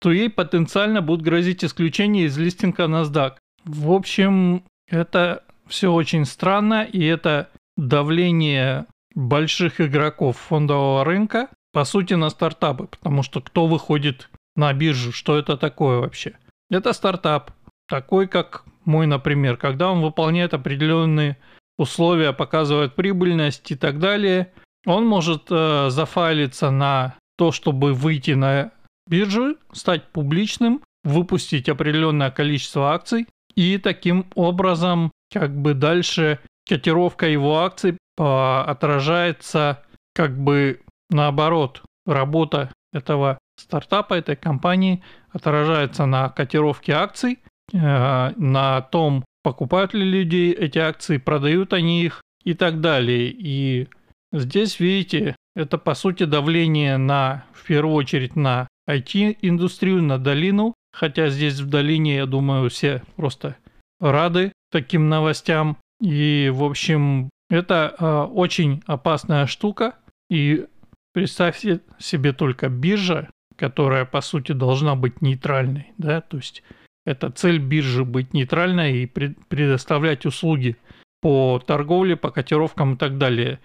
то 0.00 0.12
ей 0.12 0.28
потенциально 0.28 1.00
будут 1.00 1.24
грозить 1.24 1.64
исключение 1.64 2.26
из 2.26 2.36
листинга 2.36 2.84
NASDAQ. 2.84 3.34
В 3.64 3.92
общем, 3.92 4.64
это 4.88 5.44
все 5.66 5.92
очень 5.92 6.24
странно, 6.24 6.84
и 6.84 7.02
это 7.04 7.48
давление 7.76 8.86
больших 9.14 9.80
игроков 9.80 10.36
фондового 10.36 11.04
рынка, 11.04 11.48
по 11.72 11.84
сути, 11.84 12.14
на 12.14 12.30
стартапы, 12.30 12.86
потому 12.86 13.22
что 13.22 13.40
кто 13.40 13.66
выходит 13.66 14.28
на 14.56 14.72
биржу, 14.72 15.12
что 15.12 15.38
это 15.38 15.56
такое 15.56 16.00
вообще? 16.00 16.36
Это 16.70 16.92
стартап, 16.92 17.52
такой 17.88 18.26
как 18.26 18.64
мой, 18.84 19.06
например, 19.06 19.56
когда 19.56 19.90
он 19.90 20.02
выполняет 20.02 20.54
определенные 20.54 21.38
условия, 21.78 22.32
показывает 22.32 22.94
прибыльность 22.94 23.70
и 23.70 23.74
так 23.74 23.98
далее, 23.98 24.52
он 24.86 25.06
может 25.06 25.46
э, 25.50 25.88
зафайлиться 25.90 26.70
на 26.70 27.16
то, 27.36 27.52
чтобы 27.52 27.94
выйти 27.94 28.32
на 28.32 28.72
биржу, 29.08 29.56
стать 29.72 30.04
публичным, 30.08 30.82
выпустить 31.02 31.68
определенное 31.68 32.30
количество 32.30 32.92
акций 32.92 33.26
и 33.54 33.78
таким 33.78 34.26
образом 34.34 35.10
как 35.32 35.54
бы 35.54 35.74
дальше 35.74 36.38
котировка 36.66 37.26
его 37.26 37.58
акций 37.58 37.98
отражается 38.16 39.82
как 40.14 40.38
бы 40.38 40.80
наоборот. 41.10 41.82
Работа 42.06 42.72
этого 42.92 43.38
стартапа, 43.58 44.14
этой 44.14 44.36
компании 44.36 45.02
отражается 45.30 46.06
на 46.06 46.28
котировке 46.28 46.92
акций, 46.92 47.38
э, 47.40 47.53
на 47.74 48.80
том, 48.92 49.24
покупают 49.42 49.94
ли 49.94 50.04
люди 50.04 50.56
эти 50.56 50.78
акции, 50.78 51.18
продают 51.18 51.72
они 51.72 52.04
их 52.04 52.22
и 52.44 52.54
так 52.54 52.80
далее. 52.80 53.34
И 53.36 53.88
здесь, 54.32 54.80
видите, 54.80 55.36
это 55.56 55.78
по 55.78 55.94
сути 55.94 56.24
давление 56.24 56.96
на, 56.96 57.44
в 57.52 57.66
первую 57.66 57.94
очередь, 57.94 58.36
на 58.36 58.68
IT-индустрию, 58.88 60.02
на 60.02 60.18
долину. 60.18 60.74
Хотя 60.92 61.28
здесь 61.28 61.60
в 61.60 61.68
долине, 61.68 62.16
я 62.16 62.26
думаю, 62.26 62.70
все 62.70 63.02
просто 63.16 63.56
рады 64.00 64.52
таким 64.70 65.08
новостям. 65.08 65.76
И, 66.00 66.50
в 66.52 66.64
общем, 66.64 67.30
это 67.50 67.94
э, 67.98 68.22
очень 68.32 68.82
опасная 68.86 69.46
штука. 69.46 69.94
И 70.30 70.66
представьте 71.12 71.80
себе 71.98 72.32
только 72.32 72.68
биржа, 72.68 73.28
которая, 73.56 74.04
по 74.04 74.20
сути, 74.20 74.52
должна 74.52 74.94
быть 74.94 75.20
нейтральной. 75.20 75.92
Да? 75.98 76.20
То 76.20 76.36
есть 76.36 76.62
это 77.04 77.30
цель 77.30 77.58
биржи 77.58 78.04
быть 78.04 78.32
нейтральной 78.32 79.02
и 79.02 79.06
предоставлять 79.06 80.26
услуги 80.26 80.76
по 81.20 81.58
торговле, 81.58 82.16
по 82.16 82.30
котировкам 82.30 82.94
и 82.94 82.96
так 82.96 83.18
далее. 83.18 83.60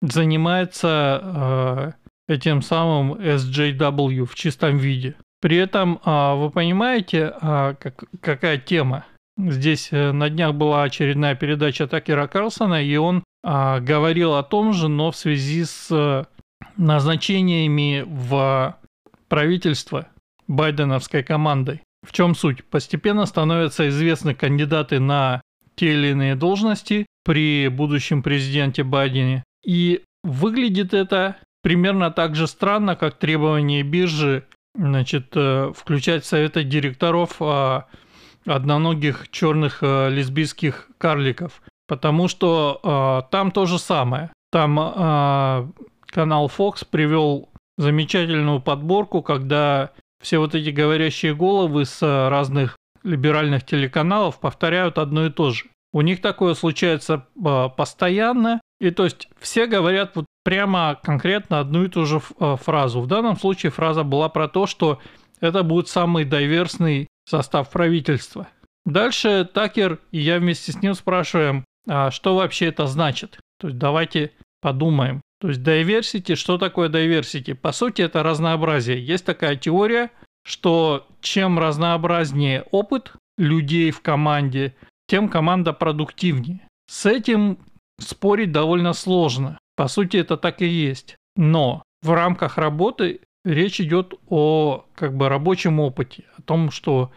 Занимается 0.00 1.94
э, 2.28 2.32
этим 2.32 2.62
самым 2.62 3.14
SJW 3.14 4.24
в 4.24 4.34
чистом 4.34 4.78
виде. 4.78 5.14
При 5.40 5.56
этом 5.56 6.00
э, 6.04 6.34
вы 6.34 6.50
понимаете, 6.50 7.34
э, 7.40 7.74
как, 7.78 8.04
какая 8.20 8.58
тема? 8.58 9.04
Здесь 9.38 9.88
э, 9.92 10.12
на 10.12 10.28
днях 10.28 10.54
была 10.54 10.82
очередная 10.82 11.34
передача 11.34 11.86
Такера 11.86 12.26
Карлсона, 12.26 12.82
и 12.82 12.96
он 12.96 13.24
э, 13.44 13.80
говорил 13.80 14.34
о 14.34 14.42
том 14.42 14.72
же, 14.72 14.88
но 14.88 15.10
в 15.10 15.16
связи 15.16 15.64
с 15.64 15.88
э, 15.90 16.24
назначениями 16.76 18.04
в 18.06 18.76
правительство 19.28 20.08
байденовской 20.48 21.22
командой. 21.22 21.82
В 22.02 22.12
чем 22.12 22.34
суть? 22.34 22.64
Постепенно 22.64 23.26
становятся 23.26 23.88
известны 23.88 24.34
кандидаты 24.34 24.98
на 24.98 25.40
те 25.76 25.92
или 25.92 26.08
иные 26.08 26.34
должности 26.34 27.06
при 27.24 27.68
будущем 27.68 28.22
президенте 28.22 28.82
Байдене. 28.82 29.44
И 29.64 30.02
выглядит 30.24 30.94
это 30.94 31.36
примерно 31.62 32.10
так 32.10 32.34
же 32.34 32.46
странно, 32.46 32.96
как 32.96 33.18
требование 33.18 33.82
биржи 33.82 34.44
значит, 34.74 35.28
э, 35.34 35.72
включать 35.76 36.24
в 36.24 36.26
советы 36.26 36.64
директоров 36.64 37.36
а, 37.40 37.86
одноногих 38.46 39.30
черных 39.30 39.78
а, 39.82 40.08
лесбийских 40.08 40.88
карликов. 40.98 41.62
Потому 41.86 42.28
что 42.28 42.80
а, 42.82 43.22
там 43.22 43.50
то 43.50 43.66
же 43.66 43.78
самое. 43.78 44.30
Там 44.50 44.78
а, 44.80 45.68
канал 46.06 46.50
Fox 46.54 46.86
привел 46.88 47.50
замечательную 47.78 48.60
подборку, 48.60 49.22
когда 49.22 49.90
все 50.22 50.38
вот 50.38 50.54
эти 50.54 50.70
говорящие 50.70 51.34
головы 51.34 51.84
с 51.84 52.00
разных 52.00 52.76
либеральных 53.02 53.64
телеканалов 53.64 54.40
повторяют 54.40 54.98
одно 54.98 55.26
и 55.26 55.30
то 55.30 55.50
же. 55.50 55.64
У 55.92 56.00
них 56.00 56.22
такое 56.22 56.54
случается 56.54 57.26
э, 57.36 57.68
постоянно, 57.76 58.60
и 58.80 58.90
то 58.90 59.04
есть 59.04 59.28
все 59.38 59.66
говорят 59.66 60.12
вот 60.14 60.24
прямо 60.44 60.98
конкретно 61.02 61.60
одну 61.60 61.84
и 61.84 61.88
ту 61.88 62.06
же 62.06 62.22
э, 62.40 62.56
фразу. 62.56 63.00
В 63.00 63.06
данном 63.06 63.36
случае 63.36 63.70
фраза 63.72 64.02
была 64.02 64.28
про 64.28 64.48
то, 64.48 64.66
что 64.66 65.00
это 65.40 65.62
будет 65.62 65.88
самый 65.88 66.24
дайверсный 66.24 67.08
состав 67.28 67.68
правительства. 67.70 68.48
Дальше 68.86 69.48
Такер 69.52 69.98
и 70.10 70.20
я 70.20 70.38
вместе 70.38 70.72
с 70.72 70.80
ним 70.80 70.94
спрашиваем, 70.94 71.64
а 71.88 72.10
что 72.10 72.36
вообще 72.36 72.66
это 72.66 72.86
значит? 72.86 73.38
То 73.60 73.68
есть 73.68 73.78
давайте 73.78 74.32
подумаем. 74.60 75.20
То 75.42 75.48
есть 75.48 75.60
diversity, 75.60 76.36
что 76.36 76.56
такое 76.56 76.88
diversity? 76.88 77.56
По 77.56 77.72
сути 77.72 78.00
это 78.00 78.22
разнообразие. 78.22 79.04
Есть 79.04 79.24
такая 79.24 79.56
теория, 79.56 80.12
что 80.44 81.08
чем 81.20 81.58
разнообразнее 81.58 82.62
опыт 82.70 83.12
людей 83.36 83.90
в 83.90 84.02
команде, 84.02 84.76
тем 85.08 85.28
команда 85.28 85.72
продуктивнее. 85.72 86.60
С 86.88 87.06
этим 87.06 87.58
спорить 87.98 88.52
довольно 88.52 88.92
сложно. 88.92 89.58
По 89.74 89.88
сути, 89.88 90.18
это 90.18 90.36
так 90.36 90.62
и 90.62 90.66
есть. 90.66 91.16
Но 91.34 91.82
в 92.02 92.12
рамках 92.12 92.56
работы 92.56 93.22
речь 93.44 93.80
идет 93.80 94.14
о 94.28 94.84
как 94.94 95.16
бы 95.16 95.28
рабочем 95.28 95.80
опыте, 95.80 96.22
о 96.36 96.42
том, 96.42 96.70
что 96.70 97.10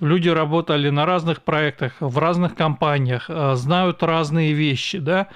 люди 0.00 0.28
работали 0.28 0.90
на 0.90 1.06
разных 1.06 1.44
проектах, 1.44 1.92
в 2.00 2.18
разных 2.18 2.56
компаниях, 2.56 3.26
э, 3.30 3.54
знают 3.54 4.02
разные 4.02 4.54
вещи, 4.54 4.98
да, 4.98 5.28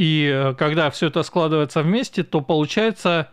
и 0.00 0.24
э, 0.32 0.54
когда 0.54 0.88
все 0.88 1.08
это 1.08 1.22
складывается 1.22 1.82
вместе, 1.82 2.22
то 2.22 2.40
получается 2.40 3.28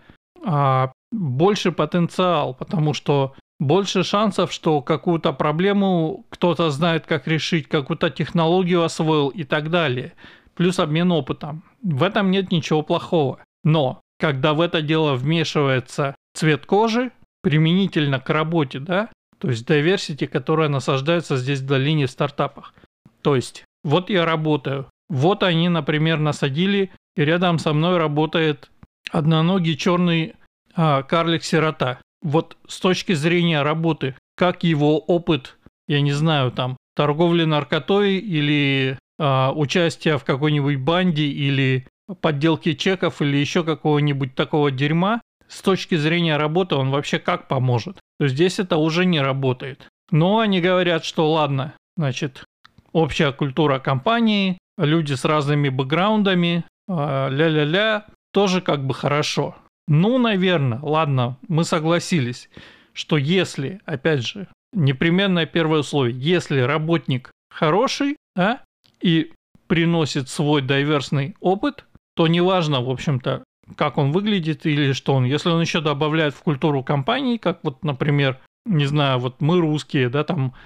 а, 0.46 0.92
больше 1.14 1.72
потенциал, 1.72 2.54
потому 2.54 2.94
что 2.94 3.36
больше 3.58 4.04
шансов, 4.04 4.52
что 4.52 4.82
какую-то 4.82 5.32
проблему 5.32 6.26
кто-то 6.30 6.70
знает, 6.70 7.06
как 7.06 7.26
решить, 7.26 7.70
какую-то 7.70 8.10
технологию 8.10 8.84
освоил 8.84 9.30
и 9.30 9.46
так 9.46 9.70
далее. 9.70 10.12
Плюс 10.56 10.78
обмен 10.80 11.10
опытом. 11.14 11.64
В 11.82 12.04
этом 12.04 12.32
нет 12.32 12.52
ничего 12.52 12.82
плохого. 12.82 13.40
Но 13.64 14.02
когда 14.20 14.54
в 14.54 14.60
это 14.60 14.82
дело 14.82 15.14
вмешивается 15.14 16.16
цвет 16.34 16.66
кожи, 16.66 17.12
применительно 17.44 18.20
к 18.20 18.30
работе, 18.30 18.80
да, 18.80 19.10
то 19.38 19.50
есть 19.50 19.70
diversity, 19.70 20.28
которая 20.28 20.68
насаждается 20.68 21.38
здесь 21.38 21.62
в 21.62 21.66
долине 21.66 22.08
в 22.08 22.12
стартапах. 22.12 22.74
То 23.22 23.38
есть, 23.38 23.64
вот 23.86 24.10
я 24.10 24.26
работаю, 24.26 24.90
вот 25.10 25.44
они, 25.44 25.70
например, 25.70 26.20
насадили, 26.20 26.92
и 27.16 27.22
рядом 27.24 27.60
со 27.60 27.74
мной 27.74 27.98
работает 27.98 28.70
одноногий 29.12 29.76
черный 29.76 30.36
а, 30.76 31.04
карлик-сирота 31.04 32.00
вот 32.22 32.58
с 32.68 32.80
точки 32.80 33.14
зрения 33.14 33.62
работы, 33.62 34.16
как 34.36 34.64
его 34.64 35.00
опыт, 35.00 35.58
я 35.88 36.02
не 36.02 36.12
знаю, 36.12 36.52
там, 36.52 36.78
торговли 36.96 37.46
наркотой 37.46 38.18
или 38.18 38.98
э, 39.20 39.50
участия 39.52 40.18
в 40.18 40.24
какой-нибудь 40.24 40.78
банде 40.78 41.26
или 41.26 41.88
подделки 42.22 42.74
чеков 42.74 43.22
или 43.22 43.38
еще 43.38 43.64
какого-нибудь 43.64 44.36
такого 44.36 44.72
дерьма, 44.72 45.22
с 45.48 45.62
точки 45.62 45.96
зрения 45.96 46.38
работы 46.38 46.76
он 46.76 46.90
вообще 46.90 47.20
как 47.20 47.48
поможет? 47.48 48.00
То 48.20 48.28
здесь 48.28 48.60
это 48.60 48.78
уже 48.78 49.06
не 49.06 49.22
работает. 49.22 49.88
Но 50.12 50.40
они 50.40 50.60
говорят, 50.60 51.06
что 51.06 51.32
ладно, 51.32 51.74
значит, 51.96 52.44
общая 52.92 53.32
культура 53.32 53.80
компании, 53.80 54.58
люди 54.78 55.14
с 55.14 55.26
разными 55.26 55.70
бэкграундами, 55.70 56.64
э, 56.88 57.30
ля-ля-ля, 57.30 58.06
тоже 58.32 58.62
как 58.62 58.86
бы 58.86 58.94
хорошо. 58.94 59.56
Ну, 59.88 60.18
наверное, 60.18 60.80
ладно, 60.82 61.38
мы 61.48 61.64
согласились, 61.64 62.50
что 62.94 63.18
если, 63.18 63.80
опять 63.86 64.26
же, 64.26 64.48
непременное 64.74 65.46
первое 65.46 65.80
условие, 65.80 66.18
если 66.20 66.60
работник 66.60 67.32
хороший, 67.50 68.18
да, 68.36 68.62
и 69.02 69.32
приносит 69.68 70.30
свой 70.30 70.62
дайверсный 70.62 71.36
опыт, 71.40 71.86
то 72.16 72.28
неважно, 72.28 72.82
в 72.82 72.90
общем-то, 72.90 73.44
как 73.76 73.98
он 73.98 74.12
выглядит 74.12 74.66
или 74.66 74.94
что 74.94 75.14
он. 75.14 75.26
Если 75.26 75.50
он 75.50 75.62
еще 75.62 75.82
добавляет 75.82 76.34
в 76.34 76.42
культуру 76.42 76.84
компании, 76.84 77.38
как 77.38 77.60
вот, 77.64 77.84
например, 77.84 78.40
не 78.66 78.86
знаю, 78.86 79.20
вот 79.20 79.42
мы 79.42 79.60
русские, 79.60 80.10
да, 80.10 80.24
там 80.24 80.54
а, 80.54 80.58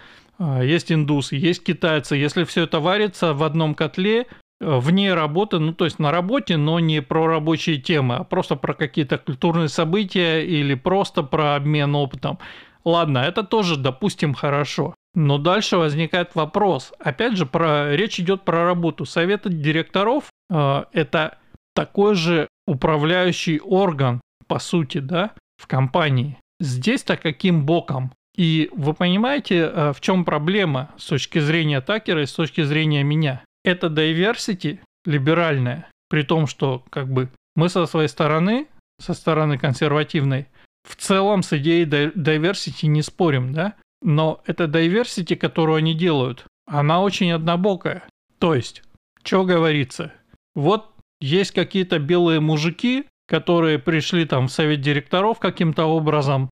есть 0.62 0.91
индусы, 0.91 1.36
есть 1.36 1.63
китайцы, 1.63 2.15
если 2.15 2.43
все 2.43 2.63
это 2.63 2.80
варится 2.80 3.34
в 3.34 3.43
одном 3.43 3.75
котле, 3.75 4.27
Э, 4.62 4.77
вне 4.80 5.13
работы, 5.13 5.58
ну 5.58 5.73
то 5.73 5.86
есть 5.86 5.97
на 5.97 6.12
работе, 6.12 6.56
но 6.56 6.80
не 6.80 7.01
про 7.01 7.25
рабочие 7.25 7.77
темы, 7.77 8.15
а 8.15 8.23
просто 8.23 8.56
про 8.56 8.73
какие-то 8.75 9.17
культурные 9.17 9.69
события 9.69 10.45
или 10.45 10.75
просто 10.75 11.23
про 11.23 11.56
обмен 11.56 11.95
опытом. 11.95 12.38
Ладно, 12.86 13.19
это 13.19 13.43
тоже, 13.43 13.75
допустим, 13.75 14.34
хорошо. 14.34 14.93
Но 15.13 15.38
дальше 15.38 15.77
возникает 15.77 16.36
вопрос. 16.36 16.93
Опять 16.99 17.38
же, 17.38 17.45
про, 17.45 17.95
речь 17.95 18.19
идет 18.19 18.43
про 18.43 18.65
работу. 18.65 19.06
Советы 19.06 19.49
директоров 19.49 20.30
э, 20.49 20.84
это 20.93 21.39
такой 21.73 22.13
же 22.15 22.47
управляющий 22.67 23.60
орган, 23.60 24.21
по 24.47 24.60
сути, 24.60 24.99
да, 24.99 25.32
в 25.58 25.65
компании. 25.67 26.38
Здесь-то 26.60 27.17
каким 27.17 27.65
боком? 27.65 28.12
И 28.36 28.70
вы 28.74 28.94
понимаете, 28.94 29.60
э, 29.60 29.94
в 29.94 30.02
чем 30.02 30.26
проблема 30.26 30.91
с 30.98 31.06
точки 31.06 31.39
зрения 31.39 31.82
Такера 31.82 32.24
и 32.24 32.26
с 32.26 32.34
точки 32.34 32.62
зрения 32.63 33.04
меня? 33.04 33.44
это 33.63 33.88
diversity 33.88 34.80
либеральная, 35.06 35.89
при 36.10 36.24
том, 36.24 36.48
что 36.48 36.84
как 36.89 37.12
бы 37.12 37.30
мы 37.56 37.70
со 37.70 37.86
своей 37.86 38.08
стороны, 38.08 38.67
со 39.00 39.13
стороны 39.13 39.58
консервативной, 39.58 40.48
в 40.88 40.96
целом 40.96 41.44
с 41.44 41.54
идеей 41.54 41.86
diversity 41.86 42.88
не 42.88 43.02
спорим, 43.02 43.54
да? 43.54 43.76
Но 44.02 44.41
эта 44.46 44.63
diversity, 44.65 45.36
которую 45.36 45.78
они 45.78 45.94
делают, 45.94 46.46
она 46.65 47.02
очень 47.02 47.32
однобокая. 47.32 48.04
То 48.39 48.56
есть, 48.56 48.84
что 49.24 49.44
говорится? 49.44 50.13
Вот 50.56 50.91
есть 51.20 51.52
какие-то 51.52 52.00
белые 52.00 52.39
мужики, 52.39 53.06
которые 53.28 53.78
пришли 53.78 54.26
там 54.26 54.48
в 54.48 54.52
совет 54.52 54.82
директоров 54.82 55.39
каким-то 55.39 55.86
образом, 55.86 56.50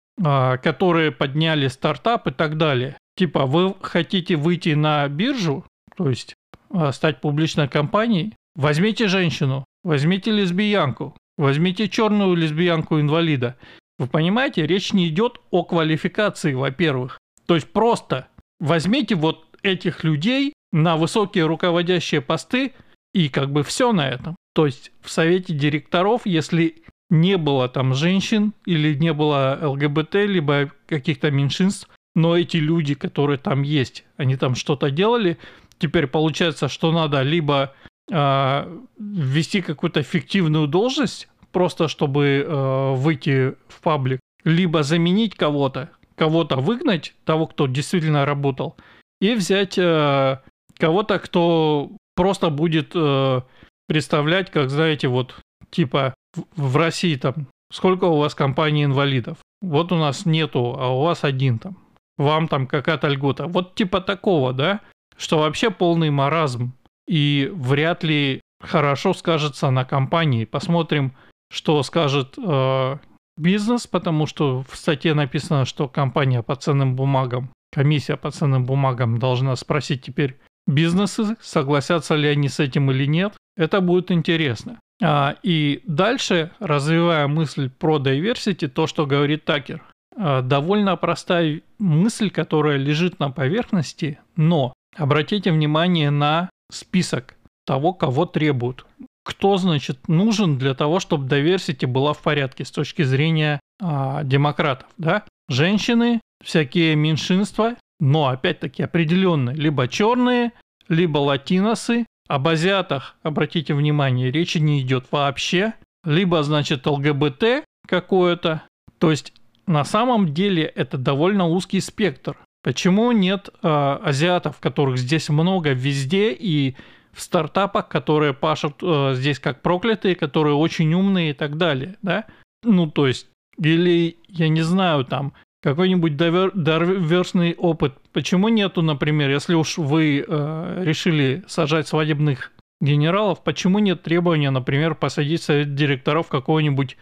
которые 0.58 1.12
подняли 1.12 1.68
стартап 1.68 2.28
и 2.28 2.32
так 2.32 2.58
далее. 2.58 2.98
Типа, 3.16 3.46
вы 3.46 3.76
хотите 3.82 4.36
выйти 4.36 4.70
на 4.70 5.08
биржу, 5.08 5.66
то 5.96 6.10
есть 6.10 6.36
а, 6.72 6.92
стать 6.92 7.22
публичной 7.22 7.68
компанией, 7.68 8.34
возьмите 8.56 9.08
женщину, 9.08 9.66
возьмите 9.84 10.32
лесбиянку, 10.32 11.16
возьмите 11.38 11.90
черную 11.90 12.36
лесбиянку-инвалида. 12.36 13.58
Вы 13.98 14.08
понимаете, 14.08 14.66
речь 14.66 14.94
не 14.94 15.10
идет 15.10 15.42
о 15.52 15.64
квалификации, 15.64 16.54
во-первых. 16.54 17.20
То 17.46 17.56
есть 17.56 17.72
просто 17.72 18.28
возьмите 18.60 19.16
вот 19.16 19.46
этих 19.64 20.04
людей 20.04 20.54
на 20.72 20.96
высокие 20.96 21.46
руководящие 21.46 22.22
посты 22.22 22.74
и 23.14 23.30
как 23.30 23.52
бы 23.52 23.64
все 23.64 23.92
на 23.92 24.08
этом. 24.08 24.36
То 24.54 24.66
есть 24.66 24.92
в 25.02 25.10
совете 25.10 25.54
директоров, 25.54 26.26
если 26.26 26.84
не 27.10 27.38
было 27.38 27.68
там 27.68 27.94
женщин 27.94 28.54
или 28.66 28.94
не 28.96 29.14
было 29.14 29.58
ЛГБТ, 29.62 30.16
либо 30.16 30.72
каких-то 30.88 31.32
меньшинств, 31.32 31.90
но 32.16 32.38
эти 32.38 32.58
люди, 32.58 32.96
которые 32.96 33.38
там 33.38 33.64
есть, 33.64 34.06
они 34.18 34.36
там 34.36 34.56
что-то 34.56 34.92
делали, 34.92 35.38
теперь 35.78 36.08
получается, 36.08 36.68
что 36.68 36.92
надо 36.92 37.22
либо 37.22 37.74
э, 38.12 38.80
ввести 39.00 39.62
какую-то 39.62 40.04
фиктивную 40.04 40.68
должность, 40.68 41.28
просто 41.52 41.88
чтобы 41.88 42.46
э, 42.46 42.94
выйти 42.96 43.56
в 43.68 43.82
паблик, 43.82 44.20
либо 44.44 44.84
заменить 44.84 45.36
кого-то, 45.36 45.90
кого-то 46.16 46.58
выгнать, 46.58 47.16
того, 47.26 47.48
кто 47.48 47.68
действительно 47.68 48.26
работал, 48.26 48.76
и 49.22 49.34
взять 49.34 49.78
э, 49.78 50.40
кого-то, 50.78 51.20
кто 51.20 51.92
просто 52.16 52.50
будет 52.50 52.92
э, 52.96 53.42
представлять, 53.88 54.52
как, 54.52 54.70
знаете, 54.70 55.08
вот 55.08 55.36
типа 55.72 56.14
в, 56.56 56.76
России 56.78 57.16
там 57.16 57.48
сколько 57.72 58.06
у 58.06 58.18
вас 58.18 58.36
компаний 58.36 58.86
инвалидов? 58.86 59.38
Вот 59.62 59.92
у 59.92 59.96
нас 59.96 60.26
нету, 60.26 60.76
а 60.78 60.90
у 60.90 61.04
вас 61.04 61.24
один 61.24 61.60
там. 61.60 61.78
Вам 62.18 62.48
там 62.48 62.68
какая-то 62.68 63.08
льгота. 63.08 63.48
Вот 63.48 63.76
типа 63.76 64.02
такого, 64.02 64.54
да? 64.54 64.82
Что 65.18 65.40
вообще 65.40 65.70
полный 65.70 66.10
маразм. 66.10 66.74
И 67.08 67.50
вряд 67.54 68.04
ли 68.04 68.42
хорошо 68.62 69.14
скажется 69.14 69.70
на 69.72 69.86
компании. 69.86 70.46
Посмотрим, 70.46 71.14
что 71.52 71.82
скажет 71.84 72.36
э, 72.38 72.98
бизнес, 73.38 73.88
потому 73.88 74.28
что 74.28 74.64
в 74.70 74.76
статье 74.76 75.14
написано, 75.14 75.66
что 75.66 75.88
компания 75.88 76.44
по 76.44 76.56
ценным 76.56 76.96
бумагам, 76.96 77.52
комиссия 77.72 78.18
по 78.18 78.32
ценным 78.32 78.66
бумагам 78.66 79.18
должна 79.18 79.56
спросить 79.56 80.04
теперь 80.04 80.38
бизнесы, 80.68 81.38
согласятся 81.42 82.16
ли 82.16 82.28
они 82.28 82.50
с 82.50 82.60
этим 82.60 82.92
или 82.92 83.06
нет. 83.06 83.34
Это 83.58 83.82
будет 83.82 84.12
интересно. 84.12 84.80
А, 85.02 85.38
и 85.44 85.82
дальше, 85.86 86.52
развивая 86.60 87.28
мысль 87.28 87.70
про 87.70 87.98
diversity, 87.98 88.68
то, 88.68 88.88
что 88.88 89.06
говорит 89.06 89.46
Такер, 89.46 89.84
а, 90.16 90.42
довольно 90.42 90.96
простая 90.98 91.62
мысль, 91.78 92.30
которая 92.30 92.78
лежит 92.78 93.20
на 93.20 93.32
поверхности, 93.32 94.20
но 94.36 94.74
обратите 94.98 95.52
внимание 95.52 96.10
на 96.10 96.50
список 96.72 97.36
того, 97.66 97.94
кого 97.94 98.26
требуют. 98.26 98.86
Кто, 99.24 99.58
значит, 99.58 100.08
нужен 100.08 100.58
для 100.58 100.74
того, 100.74 101.00
чтобы 101.00 101.28
diversity 101.28 101.86
была 101.88 102.14
в 102.14 102.22
порядке 102.22 102.66
с 102.66 102.72
точки 102.72 103.04
зрения 103.04 103.60
а, 103.82 104.24
демократов, 104.24 104.88
да? 104.98 105.24
Женщины, 105.50 106.20
всякие 106.44 106.96
меньшинства, 106.96 107.76
но 108.00 108.28
опять-таки 108.28 108.84
определенные, 108.84 109.56
либо 109.56 109.88
черные, 109.88 110.52
либо 110.88 111.20
латиносы, 111.20 112.06
об 112.30 112.48
азиатах, 112.48 113.16
обратите 113.24 113.74
внимание, 113.74 114.32
речи 114.32 114.60
не 114.60 114.82
идет 114.82 115.08
вообще. 115.12 115.74
Либо, 116.06 116.44
значит, 116.44 116.86
ЛГБТ 116.86 117.66
какое-то. 117.88 118.64
То 119.00 119.12
есть, 119.12 119.34
на 119.66 119.84
самом 119.84 120.34
деле, 120.34 120.64
это 120.64 120.98
довольно 120.98 121.48
узкий 121.48 121.82
спектр. 121.82 122.38
Почему 122.64 123.12
нет 123.12 123.50
э, 123.50 123.68
азиатов, 123.68 124.60
которых 124.60 125.00
здесь 125.00 125.30
много 125.30 125.72
везде 125.72 126.32
и 126.32 126.76
в 127.14 127.22
стартапах, 127.22 127.88
которые 127.88 128.34
пашут 128.34 128.76
э, 128.84 129.14
здесь 129.16 129.40
как 129.40 129.62
проклятые, 129.62 130.16
которые 130.16 130.56
очень 130.56 130.94
умные 130.94 131.32
и 131.32 131.34
так 131.34 131.58
далее, 131.58 131.98
да? 132.04 132.26
Ну, 132.64 132.92
то 132.92 133.08
есть, 133.08 133.28
или, 133.58 134.18
я 134.28 134.50
не 134.50 134.62
знаю, 134.62 135.04
там, 135.04 135.34
какой-нибудь 135.62 136.16
дорверсный 136.16 137.54
опыт. 137.56 137.94
Почему 138.14 138.50
нету, 138.50 138.82
например, 138.82 139.30
если 139.30 139.56
уж 139.56 139.78
вы 139.78 140.26
э, 140.26 140.84
решили 140.84 141.44
сажать 141.48 141.88
свадебных 141.88 142.52
генералов, 142.82 143.44
почему 143.44 143.80
нет 143.80 144.02
требования, 144.02 144.52
например, 144.52 144.96
посадить 144.96 145.44
совет 145.44 145.76
директоров 145.76 146.28
какого-нибудь 146.28 146.98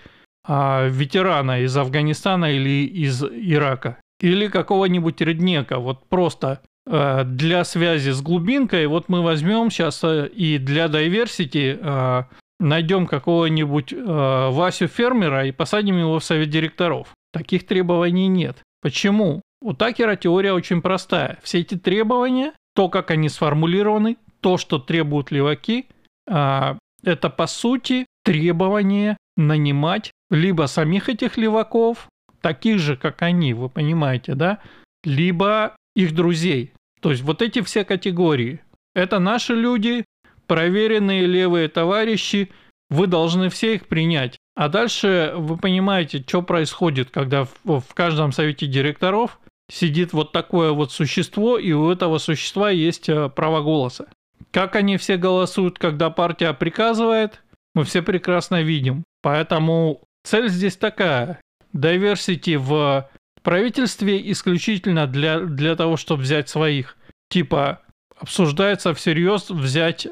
э, 0.48 0.90
ветерана 0.90 1.62
из 1.62 1.78
Афганистана 1.78 2.52
или 2.52 2.86
из 2.86 3.24
Ирака? 3.24 3.98
Или 4.20 4.48
какого-нибудь 4.48 5.22
реднека, 5.22 5.78
вот 5.78 6.10
просто 6.10 6.62
э, 6.88 7.24
для 7.26 7.64
связи 7.64 8.10
с 8.10 8.22
глубинкой, 8.22 8.88
вот 8.88 9.10
мы 9.10 9.22
возьмем 9.22 9.70
сейчас 9.70 10.04
э, 10.04 10.28
и 10.30 10.58
для 10.58 10.88
diversity 10.88 11.78
э, 11.80 12.24
найдем 12.60 13.06
какого-нибудь 13.06 13.94
э, 13.94 14.50
Васю 14.52 14.88
фермера 14.88 15.46
и 15.46 15.52
посадим 15.52 16.00
его 16.00 16.18
в 16.18 16.24
совет 16.24 16.50
директоров. 16.50 17.10
Таких 17.32 17.66
требований 17.66 18.28
нет. 18.28 18.64
Почему? 18.82 19.42
У 19.62 19.74
Такера 19.74 20.16
теория 20.16 20.54
очень 20.54 20.82
простая. 20.82 21.40
Все 21.44 21.60
эти 21.60 21.76
требования, 21.76 22.54
то, 22.76 22.90
как 22.90 23.12
они 23.12 23.28
сформулированы, 23.30 24.18
то, 24.40 24.58
что 24.58 24.78
требуют 24.78 25.32
леваки, 25.32 25.88
а, 26.30 26.78
это 27.04 27.30
по 27.30 27.48
сути 27.48 28.06
требование 28.24 29.18
нанимать 29.36 30.12
либо 30.30 30.68
самих 30.68 31.10
этих 31.10 31.38
леваков, 31.38 32.08
таких 32.42 32.80
же, 32.80 32.98
как 32.98 33.22
они, 33.22 33.54
вы 33.54 33.70
понимаете, 33.70 34.36
да, 34.36 34.60
либо 35.04 35.76
их 35.96 36.14
друзей. 36.14 36.74
То 37.02 37.12
есть 37.12 37.24
вот 37.24 37.42
эти 37.42 37.62
все 37.62 37.84
категории. 37.86 38.62
Это 38.94 39.20
наши 39.20 39.54
люди, 39.54 40.06
проверенные 40.48 41.26
левые 41.26 41.68
товарищи, 41.68 42.52
вы 42.90 43.08
должны 43.08 43.50
все 43.50 43.76
их 43.76 43.88
принять. 43.88 44.38
А 44.58 44.70
дальше 44.70 45.34
вы 45.36 45.56
понимаете, 45.56 46.24
что 46.28 46.42
происходит, 46.42 47.12
когда 47.12 47.46
в, 47.46 47.80
в 47.80 47.94
каждом 47.94 48.32
совете 48.32 48.66
директоров 48.66 49.40
сидит 49.70 50.14
вот 50.14 50.32
такое 50.32 50.72
вот 50.72 50.92
существо, 50.92 51.60
и 51.60 51.74
у 51.74 51.92
этого 51.92 52.18
существа 52.18 52.72
есть 52.72 53.08
э, 53.08 53.30
право 53.30 53.62
голоса. 53.62 54.08
Как 54.50 54.76
они 54.76 54.98
все 54.98 55.18
голосуют, 55.18 55.78
когда 55.78 56.10
партия 56.10 56.54
приказывает, 56.54 57.44
мы 57.76 57.84
все 57.84 58.02
прекрасно 58.02 58.64
видим. 58.64 59.04
Поэтому 59.22 60.02
цель 60.24 60.50
здесь 60.50 60.76
такая. 60.76 61.40
Diversity 61.76 62.58
в 62.58 63.08
правительстве 63.44 64.32
исключительно 64.32 65.06
для, 65.06 65.40
для 65.40 65.76
того, 65.76 65.98
чтобы 65.98 66.24
взять 66.24 66.50
своих. 66.50 66.98
Типа 67.30 67.82
обсуждается 68.20 68.96
всерьез 68.96 69.52
взять, 69.52 70.08
э, 70.08 70.10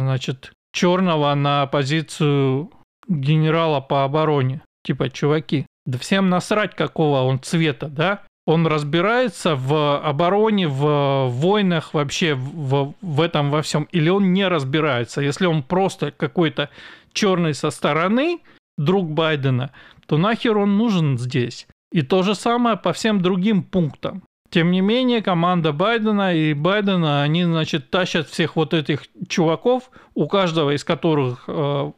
значит, 0.00 0.52
черного 0.72 1.32
на 1.36 1.66
позицию 1.68 2.72
генерала 3.08 3.80
по 3.80 4.04
обороне. 4.04 4.62
Типа, 4.84 5.10
чуваки, 5.10 5.66
да 5.86 5.98
всем 5.98 6.28
насрать, 6.28 6.74
какого 6.74 7.22
он 7.22 7.40
цвета, 7.40 7.88
да? 7.88 8.22
Он 8.46 8.66
разбирается 8.66 9.56
в 9.56 9.98
обороне, 10.00 10.68
в 10.68 11.28
войнах, 11.30 11.94
вообще 11.94 12.34
в, 12.34 12.94
в 13.00 13.20
этом 13.20 13.50
во 13.50 13.62
всем. 13.62 13.88
Или 13.92 14.10
он 14.10 14.34
не 14.34 14.46
разбирается. 14.46 15.22
Если 15.22 15.46
он 15.46 15.62
просто 15.62 16.10
какой-то 16.10 16.68
черный 17.14 17.54
со 17.54 17.70
стороны, 17.70 18.40
друг 18.76 19.08
Байдена, 19.08 19.70
то 20.06 20.18
нахер 20.18 20.58
он 20.58 20.76
нужен 20.76 21.18
здесь? 21.18 21.66
И 21.90 22.02
то 22.02 22.22
же 22.22 22.34
самое 22.34 22.76
по 22.76 22.92
всем 22.92 23.22
другим 23.22 23.62
пунктам. 23.62 24.24
Тем 24.50 24.70
не 24.70 24.82
менее, 24.82 25.22
команда 25.22 25.72
Байдена 25.72 26.34
и 26.34 26.54
Байдена, 26.54 27.22
они, 27.22 27.44
значит, 27.44 27.90
тащат 27.90 28.28
всех 28.28 28.56
вот 28.56 28.74
этих 28.74 29.02
чуваков, 29.28 29.90
у 30.14 30.28
каждого 30.28 30.74
из 30.74 30.84
которых 30.84 31.44
э, 31.48 31.92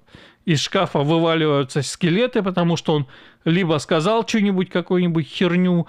из 0.47 0.63
шкафа 0.63 1.01
вываливаются 1.01 1.83
скелеты, 1.83 2.43
потому 2.43 2.77
что 2.77 2.95
он 2.95 3.07
либо 3.45 3.79
сказал 3.79 4.27
что-нибудь, 4.27 4.71
какую-нибудь 4.71 5.27
херню, 5.27 5.87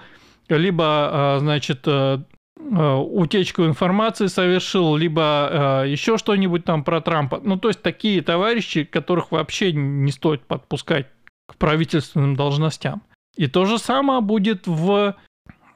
либо, 0.48 0.84
а, 0.86 1.38
значит, 1.38 1.82
э, 1.86 2.18
э, 2.56 2.94
утечку 2.94 3.64
информации 3.64 4.26
совершил, 4.26 4.96
либо 4.96 5.84
э, 5.84 5.88
еще 5.90 6.18
что-нибудь 6.18 6.64
там 6.64 6.82
про 6.82 7.00
Трампа. 7.00 7.40
Ну, 7.42 7.56
то 7.56 7.68
есть 7.68 7.82
такие 7.82 8.20
товарищи, 8.20 8.84
которых 8.84 9.30
вообще 9.30 9.72
не 9.72 10.10
стоит 10.10 10.42
подпускать 10.42 11.06
к 11.46 11.56
правительственным 11.56 12.34
должностям. 12.34 13.02
И 13.36 13.46
то 13.46 13.64
же 13.64 13.78
самое 13.78 14.20
будет 14.20 14.66
в, 14.66 15.14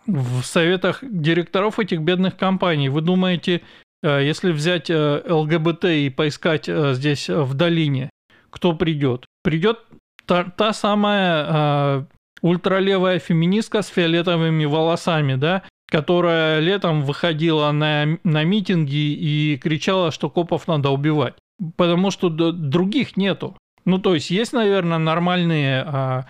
в 0.06 0.42
советах 0.42 0.98
директоров 1.02 1.78
этих 1.78 2.00
бедных 2.00 2.36
компаний. 2.36 2.88
Вы 2.88 3.02
думаете, 3.02 3.62
если 4.02 4.50
взять 4.50 4.90
ЛГБТ 4.90 5.84
и 5.84 6.10
поискать 6.10 6.66
здесь 6.66 7.28
в 7.28 7.54
долине, 7.54 8.10
кто 8.52 8.74
придет? 8.74 9.26
Придет 9.42 9.80
та, 10.26 10.44
та 10.44 10.72
самая 10.72 11.46
э, 11.48 12.04
ультралевая 12.42 13.18
феминистка 13.18 13.82
с 13.82 13.88
фиолетовыми 13.88 14.66
волосами, 14.66 15.34
да, 15.34 15.62
которая 15.90 16.60
летом 16.60 17.02
выходила 17.02 17.72
на, 17.72 18.18
на 18.24 18.44
митинги 18.44 19.14
и 19.14 19.56
кричала, 19.56 20.10
что 20.10 20.30
копов 20.30 20.68
надо 20.68 20.90
убивать. 20.90 21.34
Потому 21.76 22.10
что 22.10 22.28
других 22.28 23.16
нету. 23.16 23.56
Ну, 23.84 23.98
то 23.98 24.14
есть 24.14 24.30
есть, 24.30 24.52
наверное, 24.52 24.98
нормальные 24.98 25.82
а, 25.82 26.26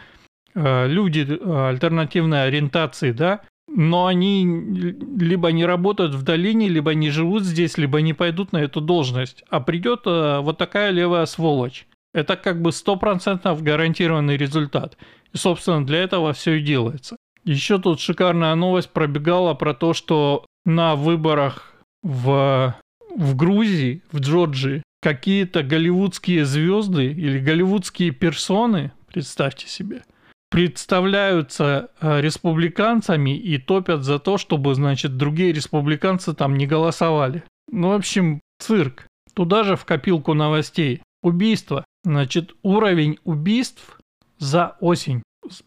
а, 0.55 0.87
люди 0.87 1.21
альтернативной 1.21 2.47
ориентации, 2.47 3.13
да, 3.13 3.43
но 3.69 4.07
они 4.07 4.45
либо 4.45 5.53
не 5.53 5.65
работают 5.65 6.15
в 6.15 6.23
долине, 6.23 6.69
либо 6.69 6.95
не 6.95 7.11
живут 7.11 7.45
здесь, 7.45 7.79
либо 7.79 8.01
не 8.01 8.13
пойдут 8.13 8.53
на 8.53 8.59
эту 8.59 8.81
должность. 8.81 9.45
А 9.49 9.61
придет 9.61 10.03
а, 10.07 10.41
вот 10.41 10.59
такая 10.59 10.91
левая 10.91 11.27
сволочь. 11.27 11.87
Это 12.15 12.37
как 12.37 12.61
бы 12.61 12.73
стопроцентно 12.73 13.55
гарантированный 13.55 14.37
результат. 14.37 14.97
И, 15.33 15.37
собственно, 15.37 15.85
для 15.85 16.03
этого 16.03 16.33
все 16.33 16.55
и 16.55 16.63
делается. 16.63 17.17
Еще 17.45 17.79
тут 17.79 18.01
шикарная 18.01 18.55
новость 18.55 18.91
пробегала 18.91 19.55
про 19.55 19.75
то, 19.75 19.95
что 19.95 20.45
на 20.65 20.95
выборах 20.95 21.75
в, 22.03 22.77
в 23.17 23.37
Грузии, 23.37 24.03
в 24.13 24.21
Джорджии, 24.21 24.83
какие-то 25.01 25.63
голливудские 25.63 26.45
звезды 26.45 27.07
или 27.07 27.41
голливудские 27.41 28.13
персоны, 28.13 28.93
представьте 29.13 29.67
себе, 29.67 30.03
представляются 30.51 31.91
э, 32.01 32.21
республиканцами 32.21 33.37
и 33.37 33.59
топят 33.59 34.05
за 34.05 34.19
то, 34.19 34.39
чтобы, 34.39 34.75
значит, 34.75 35.17
другие 35.17 35.53
республиканцы 35.53 36.35
там 36.35 36.57
не 36.57 36.67
голосовали. 36.67 37.43
Ну, 37.71 37.89
в 37.89 37.95
общем, 37.95 38.41
цирк. 38.61 39.07
Туда 39.35 39.65
же 39.65 39.77
в 39.77 39.85
копилку 39.85 40.35
новостей. 40.35 41.03
Убийство. 41.23 41.85
Значит, 42.05 42.55
уровень 42.63 43.19
убийств 43.25 43.99
за 44.39 44.77
осень 44.81 45.23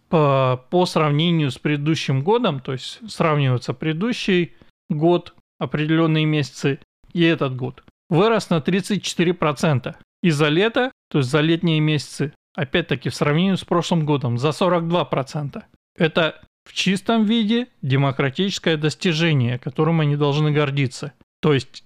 по, 0.10 0.66
по 0.70 0.86
сравнению 0.86 1.52
с 1.52 1.58
предыдущим 1.58 2.24
годом, 2.24 2.60
то 2.60 2.74
есть 2.74 3.00
сравнивается 3.10 3.74
предыдущий 3.74 4.54
год, 4.90 5.34
определенные 5.60 6.26
месяцы 6.26 6.80
и 7.14 7.24
этот 7.24 7.56
год. 7.56 7.84
вырос 8.10 8.50
на 8.50 8.58
34%. 8.58 9.96
И 10.22 10.30
за 10.30 10.50
лето, 10.50 10.92
то 11.10 11.20
есть 11.20 11.30
за 11.30 11.42
летние 11.42 11.80
месяцы, 11.80 12.34
опять-таки 12.56 13.10
в 13.10 13.16
сравнении 13.16 13.56
с 13.56 13.64
прошлым 13.64 14.06
годом, 14.06 14.38
за 14.38 14.50
42%. 14.50 15.64
Это 15.98 16.42
в 16.66 16.74
чистом 16.74 17.26
виде 17.26 17.68
демократическое 17.82 18.76
достижение, 18.76 19.60
которым 19.60 20.02
они 20.02 20.16
должны 20.16 20.52
гордиться. 20.52 21.14
То 21.42 21.54
есть 21.54 21.85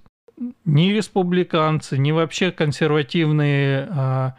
ни 0.66 0.92
республиканцы, 0.92 1.98
ни 1.98 2.12
вообще 2.12 2.52
консервативные 2.52 3.88
а, 3.92 4.36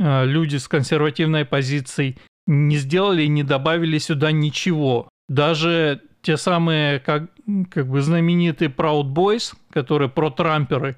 а, 0.00 0.24
люди 0.24 0.56
с 0.56 0.68
консервативной 0.68 1.44
позицией 1.44 2.18
не 2.46 2.76
сделали 2.76 3.22
и 3.22 3.28
не 3.28 3.42
добавили 3.42 3.98
сюда 3.98 4.32
ничего. 4.32 5.08
Даже 5.28 6.02
те 6.22 6.36
самые, 6.36 7.00
как, 7.00 7.30
как 7.70 7.86
бы 7.86 8.00
знаменитые 8.00 8.70
Proud 8.70 9.12
Boys, 9.12 9.54
которые 9.70 10.08
про-трамперы, 10.08 10.96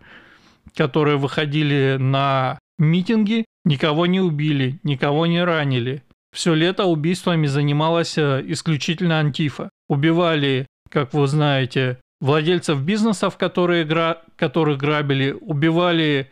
которые 0.74 1.16
выходили 1.16 1.96
на 1.98 2.58
митинги, 2.78 3.44
никого 3.64 4.06
не 4.06 4.20
убили, 4.20 4.78
никого 4.82 5.26
не 5.26 5.42
ранили. 5.42 6.02
Все 6.32 6.54
лето 6.54 6.84
убийствами 6.84 7.46
занималась 7.46 8.18
э, 8.18 8.42
исключительно 8.46 9.20
Антифа. 9.20 9.70
Убивали, 9.88 10.66
как 10.90 11.14
вы 11.14 11.26
знаете, 11.26 11.98
владельцев 12.20 12.80
бизнесов, 12.80 13.36
которые 13.36 13.84
гра... 13.84 14.22
которых 14.36 14.78
грабили, 14.78 15.32
убивали 15.32 16.30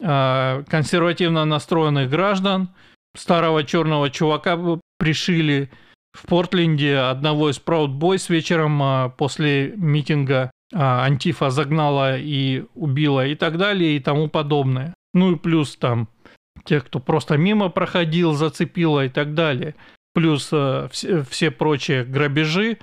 э, 0.00 0.64
консервативно 0.68 1.44
настроенных 1.44 2.10
граждан, 2.10 2.70
старого 3.16 3.64
черного 3.64 4.10
чувака 4.10 4.58
пришили 4.98 5.70
в 6.12 6.26
Портленде 6.26 6.96
одного 6.96 7.50
из 7.50 7.60
Proud 7.60 7.98
Boys 7.98 8.26
вечером 8.32 8.82
э, 8.82 9.10
после 9.16 9.74
митинга 9.76 10.50
э, 10.72 10.78
Антифа 10.78 11.50
загнала 11.50 12.18
и 12.18 12.64
убила 12.74 13.26
и 13.26 13.34
так 13.34 13.58
далее 13.58 13.96
и 13.96 14.00
тому 14.00 14.28
подобное. 14.28 14.94
Ну 15.14 15.32
и 15.32 15.36
плюс 15.36 15.76
там 15.76 16.08
тех, 16.64 16.86
кто 16.86 17.00
просто 17.00 17.36
мимо 17.36 17.68
проходил, 17.68 18.32
зацепило 18.32 19.04
и 19.04 19.08
так 19.08 19.34
далее. 19.34 19.74
Плюс 20.14 20.48
э, 20.52 20.88
все, 20.90 21.22
все 21.22 21.50
прочие 21.50 22.04
грабежи, 22.04 22.78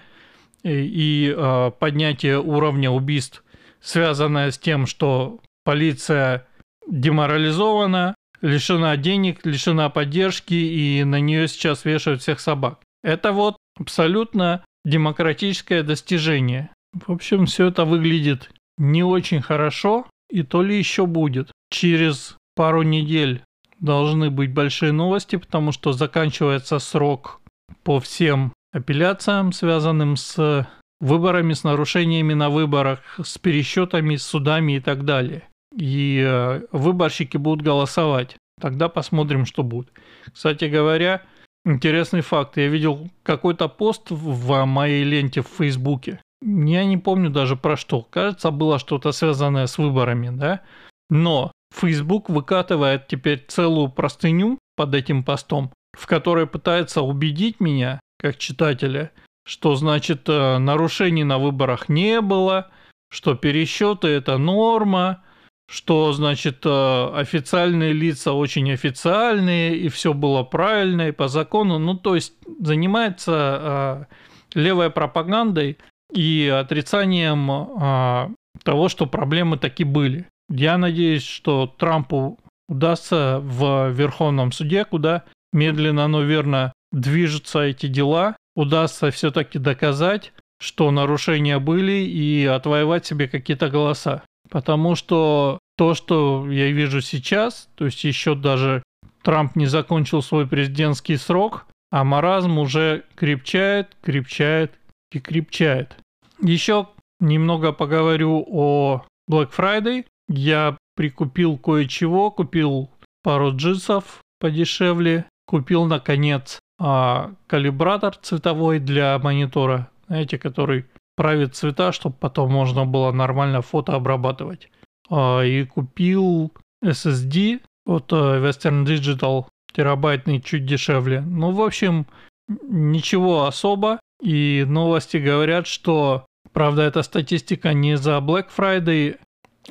и 0.63 1.33
э, 1.35 1.71
поднятие 1.79 2.39
уровня 2.39 2.89
убийств, 2.89 3.43
связанное 3.81 4.51
с 4.51 4.57
тем, 4.57 4.85
что 4.85 5.39
полиция 5.63 6.47
деморализована, 6.87 8.15
лишена 8.41 8.97
денег, 8.97 9.45
лишена 9.45 9.89
поддержки, 9.89 10.53
и 10.53 11.03
на 11.03 11.19
нее 11.19 11.47
сейчас 11.47 11.85
вешают 11.85 12.21
всех 12.21 12.39
собак. 12.39 12.79
Это 13.03 13.31
вот 13.31 13.57
абсолютно 13.79 14.65
демократическое 14.85 15.83
достижение. 15.83 16.69
В 16.93 17.11
общем, 17.11 17.45
все 17.45 17.67
это 17.67 17.85
выглядит 17.85 18.51
не 18.77 19.03
очень 19.03 19.41
хорошо, 19.41 20.05
и 20.29 20.43
то 20.43 20.61
ли 20.61 20.77
еще 20.77 21.05
будет. 21.05 21.51
Через 21.69 22.37
пару 22.55 22.83
недель 22.83 23.43
должны 23.79 24.29
быть 24.29 24.53
большие 24.53 24.91
новости, 24.91 25.35
потому 25.35 25.71
что 25.71 25.93
заканчивается 25.93 26.79
срок 26.79 27.41
по 27.83 27.99
всем 27.99 28.53
апелляциям, 28.73 29.53
связанным 29.53 30.17
с 30.17 30.67
выборами, 30.99 31.53
с 31.53 31.63
нарушениями 31.63 32.33
на 32.33 32.49
выборах, 32.49 32.99
с 33.23 33.37
пересчетами, 33.37 34.15
с 34.15 34.23
судами 34.23 34.73
и 34.73 34.79
так 34.79 35.05
далее. 35.05 35.43
И 35.77 36.23
э, 36.25 36.61
выборщики 36.71 37.37
будут 37.37 37.65
голосовать. 37.65 38.35
Тогда 38.59 38.89
посмотрим, 38.89 39.45
что 39.45 39.63
будет. 39.63 39.89
Кстати 40.31 40.65
говоря, 40.65 41.23
интересный 41.65 42.21
факт. 42.21 42.57
Я 42.57 42.67
видел 42.67 43.09
какой-то 43.23 43.67
пост 43.67 44.11
в 44.11 44.65
моей 44.65 45.03
ленте 45.03 45.41
в 45.41 45.47
Фейсбуке. 45.57 46.21
Я 46.41 46.85
не 46.85 46.97
помню 46.97 47.29
даже 47.29 47.55
про 47.55 47.77
что. 47.77 48.01
Кажется, 48.01 48.51
было 48.51 48.79
что-то 48.79 49.11
связанное 49.11 49.67
с 49.67 49.77
выборами, 49.77 50.29
да? 50.29 50.61
Но 51.09 51.51
Facebook 51.75 52.29
выкатывает 52.29 53.07
теперь 53.07 53.43
целую 53.47 53.89
простыню 53.89 54.59
под 54.75 54.93
этим 54.93 55.23
постом, 55.23 55.71
в 55.97 56.05
которой 56.05 56.47
пытается 56.47 57.01
убедить 57.01 57.59
меня, 57.59 57.99
как 58.23 58.37
читателя, 58.37 59.11
что 59.45 59.75
значит 59.75 60.29
э, 60.29 60.57
нарушений 60.57 61.25
на 61.25 61.37
выборах 61.37 61.89
не 61.89 62.21
было, 62.21 62.71
что 63.11 63.35
пересчеты 63.35 64.07
это 64.07 64.37
норма, 64.37 65.23
что 65.69 66.13
значит 66.13 66.65
э, 66.65 67.11
официальные 67.15 67.91
лица 67.91 68.31
очень 68.31 68.71
официальные 68.71 69.75
и 69.75 69.89
все 69.89 70.13
было 70.13 70.43
правильно 70.43 71.09
и 71.09 71.11
по 71.11 71.27
закону. 71.27 71.79
Ну 71.79 71.95
то 71.95 72.15
есть 72.15 72.33
занимается 72.61 74.07
э, 74.55 74.59
левой 74.59 74.89
пропагандой 74.89 75.77
и 76.13 76.47
отрицанием 76.47 78.37
того, 78.63 78.87
что 78.87 79.07
проблемы 79.07 79.57
таки 79.57 79.83
были. 79.83 80.27
Я 80.47 80.77
надеюсь, 80.77 81.25
что 81.25 81.65
Трампу 81.65 82.39
удастся 82.69 83.39
в 83.41 83.89
Верховном 83.89 84.51
суде, 84.51 84.85
куда 84.85 85.23
медленно, 85.51 86.07
но 86.07 86.21
верно 86.21 86.71
движутся 86.93 87.59
эти 87.59 87.87
дела, 87.87 88.37
удастся 88.55 89.11
все-таки 89.11 89.59
доказать, 89.59 90.31
что 90.59 90.89
нарушения 90.91 91.59
были 91.59 92.05
и 92.05 92.45
отвоевать 92.45 93.05
себе 93.05 93.27
какие-то 93.27 93.69
голоса. 93.69 94.23
Потому 94.49 94.95
что 94.95 95.59
то, 95.75 95.95
что 95.95 96.49
я 96.49 96.71
вижу 96.71 97.01
сейчас, 97.01 97.67
то 97.75 97.85
есть 97.85 98.03
еще 98.05 98.35
даже 98.35 98.83
Трамп 99.23 99.55
не 99.55 99.65
закончил 99.65 100.21
свой 100.21 100.47
президентский 100.47 101.17
срок, 101.17 101.65
а 101.91 102.03
маразм 102.03 102.59
уже 102.59 103.03
крепчает, 103.15 103.97
крепчает 104.01 104.73
и 105.11 105.19
крепчает. 105.19 105.97
Еще 106.41 106.87
немного 107.19 107.71
поговорю 107.71 108.45
о 108.47 109.03
Black 109.29 109.51
Friday. 109.55 110.05
Я 110.27 110.77
прикупил 110.95 111.57
кое-чего, 111.57 112.31
купил 112.31 112.89
пару 113.23 113.55
джинсов 113.55 114.21
подешевле, 114.39 115.25
купил 115.45 115.85
наконец 115.85 116.59
а, 116.85 117.31
калибратор 117.47 118.17
цветовой 118.17 118.79
для 118.79 119.17
монитора, 119.17 119.89
знаете, 120.07 120.37
который 120.37 120.85
правит 121.15 121.55
цвета, 121.55 121.93
чтобы 121.93 122.17
потом 122.19 122.51
можно 122.51 122.85
было 122.85 123.13
нормально 123.13 123.61
фото 123.61 123.95
обрабатывать. 123.95 124.69
А, 125.09 125.41
и 125.43 125.63
купил 125.63 126.51
SSD 126.83 127.61
от 127.85 128.11
а, 128.11 128.37
Western 128.41 128.83
Digital, 128.83 129.45
терабайтный, 129.73 130.41
чуть 130.41 130.65
дешевле. 130.65 131.21
Ну, 131.21 131.51
в 131.51 131.61
общем, 131.61 132.05
ничего 132.49 133.45
особо. 133.45 134.01
И 134.21 134.65
новости 134.67 135.15
говорят, 135.15 135.67
что, 135.67 136.25
правда, 136.51 136.81
эта 136.81 137.01
статистика 137.03 137.71
не 137.71 137.95
за 137.95 138.17
Black 138.17 138.47
Friday, 138.55 139.19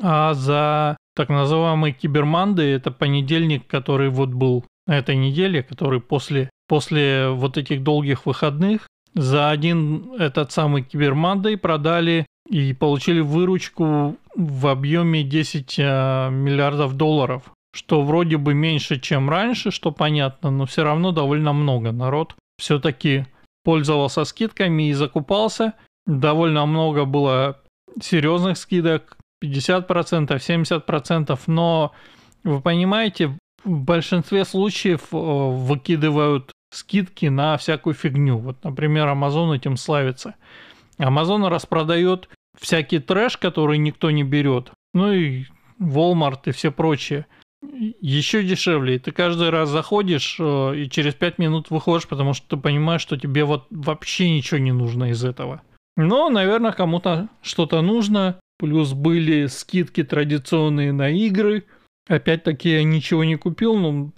а 0.00 0.32
за 0.32 0.96
так 1.14 1.28
называемый 1.28 1.92
Киберманды. 1.92 2.62
Это 2.72 2.90
понедельник, 2.90 3.66
который 3.66 4.08
вот 4.08 4.30
был 4.30 4.64
на 4.86 4.96
этой 4.96 5.16
неделе, 5.16 5.62
который 5.62 6.00
после 6.00 6.48
после 6.72 7.28
вот 7.28 7.58
этих 7.58 7.82
долгих 7.82 8.24
выходных 8.24 8.88
за 9.12 9.50
один 9.50 10.14
этот 10.18 10.52
самый 10.52 10.82
Кибермандой 10.82 11.58
продали 11.58 12.24
и 12.48 12.72
получили 12.72 13.20
выручку 13.20 14.16
в 14.34 14.66
объеме 14.66 15.22
10 15.22 15.76
а, 15.78 16.30
миллиардов 16.30 16.94
долларов, 16.94 17.42
что 17.74 18.00
вроде 18.00 18.38
бы 18.38 18.54
меньше, 18.54 18.98
чем 18.98 19.28
раньше, 19.28 19.70
что 19.70 19.90
понятно, 19.92 20.50
но 20.50 20.64
все 20.64 20.82
равно 20.82 21.12
довольно 21.12 21.52
много. 21.52 21.92
Народ 21.92 22.34
все-таки 22.58 23.26
пользовался 23.64 24.24
скидками 24.24 24.88
и 24.88 24.94
закупался. 24.94 25.74
Довольно 26.06 26.64
много 26.64 27.04
было 27.04 27.60
серьезных 28.00 28.56
скидок, 28.56 29.18
50%, 29.44 29.86
70%, 30.38 31.38
но 31.48 31.92
вы 32.44 32.62
понимаете, 32.62 33.36
в 33.62 33.82
большинстве 33.82 34.46
случаев 34.46 35.08
э, 35.12 35.16
выкидывают 35.16 36.50
скидки 36.72 37.26
на 37.26 37.56
всякую 37.56 37.94
фигню. 37.94 38.38
Вот, 38.38 38.64
например, 38.64 39.08
Amazon 39.08 39.54
этим 39.54 39.76
славится. 39.76 40.34
Amazon 40.98 41.48
распродает 41.48 42.28
всякий 42.58 42.98
трэш, 42.98 43.36
который 43.36 43.78
никто 43.78 44.10
не 44.10 44.24
берет. 44.24 44.72
Ну 44.94 45.12
и 45.12 45.44
Walmart 45.80 46.40
и 46.46 46.50
все 46.52 46.72
прочее. 46.72 47.26
Еще 48.00 48.42
дешевле. 48.42 48.98
ты 48.98 49.12
каждый 49.12 49.50
раз 49.50 49.68
заходишь 49.68 50.36
э, 50.40 50.76
и 50.76 50.90
через 50.90 51.14
5 51.14 51.38
минут 51.38 51.70
выходишь, 51.70 52.08
потому 52.08 52.34
что 52.34 52.56
ты 52.56 52.60
понимаешь, 52.60 53.02
что 53.02 53.16
тебе 53.16 53.44
вот 53.44 53.66
вообще 53.70 54.30
ничего 54.30 54.58
не 54.58 54.72
нужно 54.72 55.10
из 55.10 55.24
этого. 55.24 55.62
Но, 55.96 56.28
наверное, 56.28 56.72
кому-то 56.72 57.28
что-то 57.40 57.80
нужно. 57.80 58.40
Плюс 58.58 58.92
были 58.92 59.46
скидки 59.46 60.02
традиционные 60.02 60.92
на 60.92 61.10
игры. 61.10 61.64
Опять-таки 62.08 62.70
я 62.70 62.84
ничего 62.84 63.24
не 63.24 63.36
купил, 63.36 63.76
но 63.76 64.12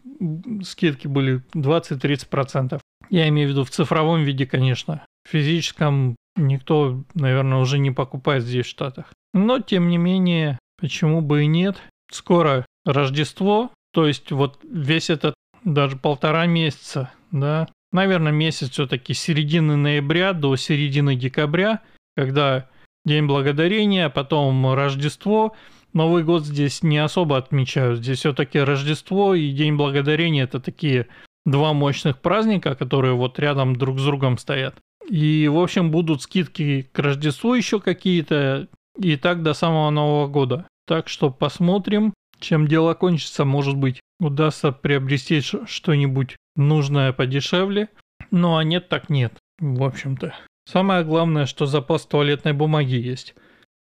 скидки 0.62 1.07
были 1.07 1.42
20-30%. 1.55 2.81
Я 3.11 3.29
имею 3.29 3.49
в 3.49 3.51
виду 3.53 3.64
в 3.64 3.70
цифровом 3.70 4.25
виде, 4.25 4.47
конечно. 4.47 5.05
В 5.25 5.31
физическом 5.31 6.16
никто, 6.37 7.05
наверное, 7.14 7.59
уже 7.59 7.79
не 7.79 7.90
покупает 7.90 8.42
здесь 8.44 8.66
в 8.66 8.70
Штатах. 8.70 9.12
Но, 9.33 9.61
тем 9.61 9.88
не 9.88 9.99
менее, 9.99 10.59
почему 10.79 11.20
бы 11.20 11.44
и 11.44 11.47
нет. 11.47 11.81
Скоро 12.11 12.66
Рождество, 12.85 13.70
то 13.92 14.07
есть 14.07 14.31
вот 14.31 14.61
весь 14.62 15.11
этот 15.11 15.35
даже 15.64 15.97
полтора 15.97 16.47
месяца, 16.47 17.11
да, 17.31 17.68
наверное, 17.92 18.33
месяц 18.33 18.70
все-таки 18.70 19.14
середины 19.14 19.77
ноября 19.77 20.33
до 20.33 20.57
середины 20.57 21.16
декабря, 21.16 21.81
когда 22.16 22.68
День 23.05 23.27
Благодарения, 23.27 24.09
потом 24.09 24.73
Рождество, 24.75 25.55
Новый 25.94 26.24
год 26.24 26.44
здесь 26.44 26.83
не 26.83 26.98
особо 26.98 27.37
отмечают. 27.37 28.00
Здесь 28.00 28.18
все-таки 28.18 28.59
Рождество 28.59 29.35
и 29.35 29.52
День 29.52 29.76
Благодарения 29.76 30.42
это 30.42 30.61
такие 30.61 31.07
два 31.46 31.72
мощных 31.72 32.20
праздника, 32.20 32.74
которые 32.74 33.14
вот 33.14 33.38
рядом 33.38 33.76
друг 33.76 34.00
с 34.00 34.04
другом 34.04 34.37
стоят. 34.37 34.74
И, 35.09 35.48
в 35.48 35.59
общем, 35.59 35.90
будут 35.90 36.22
скидки 36.22 36.88
к 36.92 36.98
Рождеству 36.98 37.54
еще 37.54 37.78
какие-то, 37.78 38.68
и 38.98 39.16
так 39.16 39.42
до 39.42 39.54
самого 39.54 39.90
Нового 39.90 40.26
года. 40.26 40.66
Так 40.87 41.09
что 41.09 41.30
посмотрим, 41.30 42.12
чем 42.40 42.66
дело 42.66 42.94
кончится. 42.94 43.44
Может 43.44 43.76
быть, 43.76 44.00
удастся 44.18 44.72
приобрести 44.72 45.40
что-нибудь 45.40 46.37
нужное 46.57 47.12
подешевле. 47.12 47.88
Ну 48.33 48.57
а 48.57 48.64
нет, 48.64 48.88
так 48.88 49.11
нет, 49.11 49.35
в 49.61 49.83
общем-то. 49.83 50.35
Самое 50.66 51.04
главное, 51.04 51.46
что 51.46 51.66
запас 51.66 52.07
туалетной 52.07 52.52
бумаги 52.52 52.94
есть. 52.94 53.35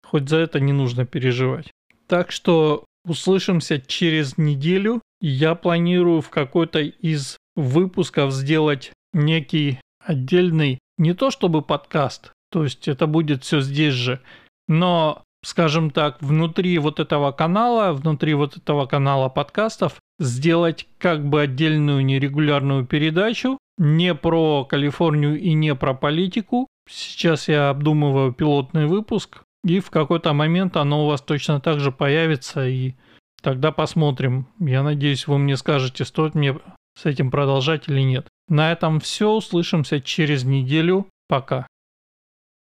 Хоть 0.05 0.29
за 0.29 0.37
это 0.37 0.59
не 0.59 0.73
нужно 0.73 1.05
переживать. 1.05 1.71
Так 2.07 2.31
что 2.31 2.85
услышимся 3.05 3.79
через 3.79 4.37
неделю. 4.37 5.01
Я 5.21 5.55
планирую 5.55 6.21
в 6.21 6.29
какой-то 6.29 6.79
из 6.79 7.37
выпусков 7.55 8.33
сделать 8.33 8.91
некий 9.13 9.79
отдельный, 10.05 10.79
не 10.97 11.13
то 11.13 11.31
чтобы 11.31 11.61
подкаст, 11.61 12.31
то 12.51 12.63
есть 12.63 12.87
это 12.87 13.07
будет 13.07 13.43
все 13.43 13.61
здесь 13.61 13.93
же, 13.93 14.21
но, 14.67 15.23
скажем 15.45 15.91
так, 15.91 16.21
внутри 16.21 16.77
вот 16.77 16.99
этого 16.99 17.31
канала, 17.31 17.93
внутри 17.93 18.33
вот 18.33 18.57
этого 18.57 18.85
канала 18.85 19.29
подкастов 19.29 19.95
сделать 20.19 20.87
как 20.97 21.25
бы 21.25 21.41
отдельную 21.41 22.03
нерегулярную 22.03 22.85
передачу, 22.85 23.57
не 23.77 24.13
про 24.13 24.65
Калифорнию 24.65 25.39
и 25.39 25.53
не 25.53 25.73
про 25.75 25.93
политику. 25.93 26.67
Сейчас 26.89 27.47
я 27.47 27.69
обдумываю 27.69 28.33
пилотный 28.33 28.87
выпуск, 28.87 29.43
и 29.63 29.79
в 29.79 29.89
какой-то 29.89 30.33
момент 30.33 30.77
оно 30.77 31.05
у 31.05 31.07
вас 31.07 31.21
точно 31.21 31.59
так 31.59 31.79
же 31.79 31.91
появится, 31.91 32.67
и 32.67 32.93
тогда 33.41 33.71
посмотрим. 33.71 34.47
Я 34.59 34.83
надеюсь, 34.83 35.27
вы 35.27 35.37
мне 35.37 35.57
скажете, 35.57 36.05
стоит 36.05 36.35
мне 36.35 36.59
с 36.97 37.05
этим 37.05 37.31
продолжать 37.31 37.87
или 37.87 38.01
нет. 38.01 38.27
На 38.47 38.71
этом 38.71 38.99
все. 38.99 39.31
Услышимся 39.31 40.01
через 40.01 40.43
неделю. 40.43 41.07
Пока. 41.27 41.65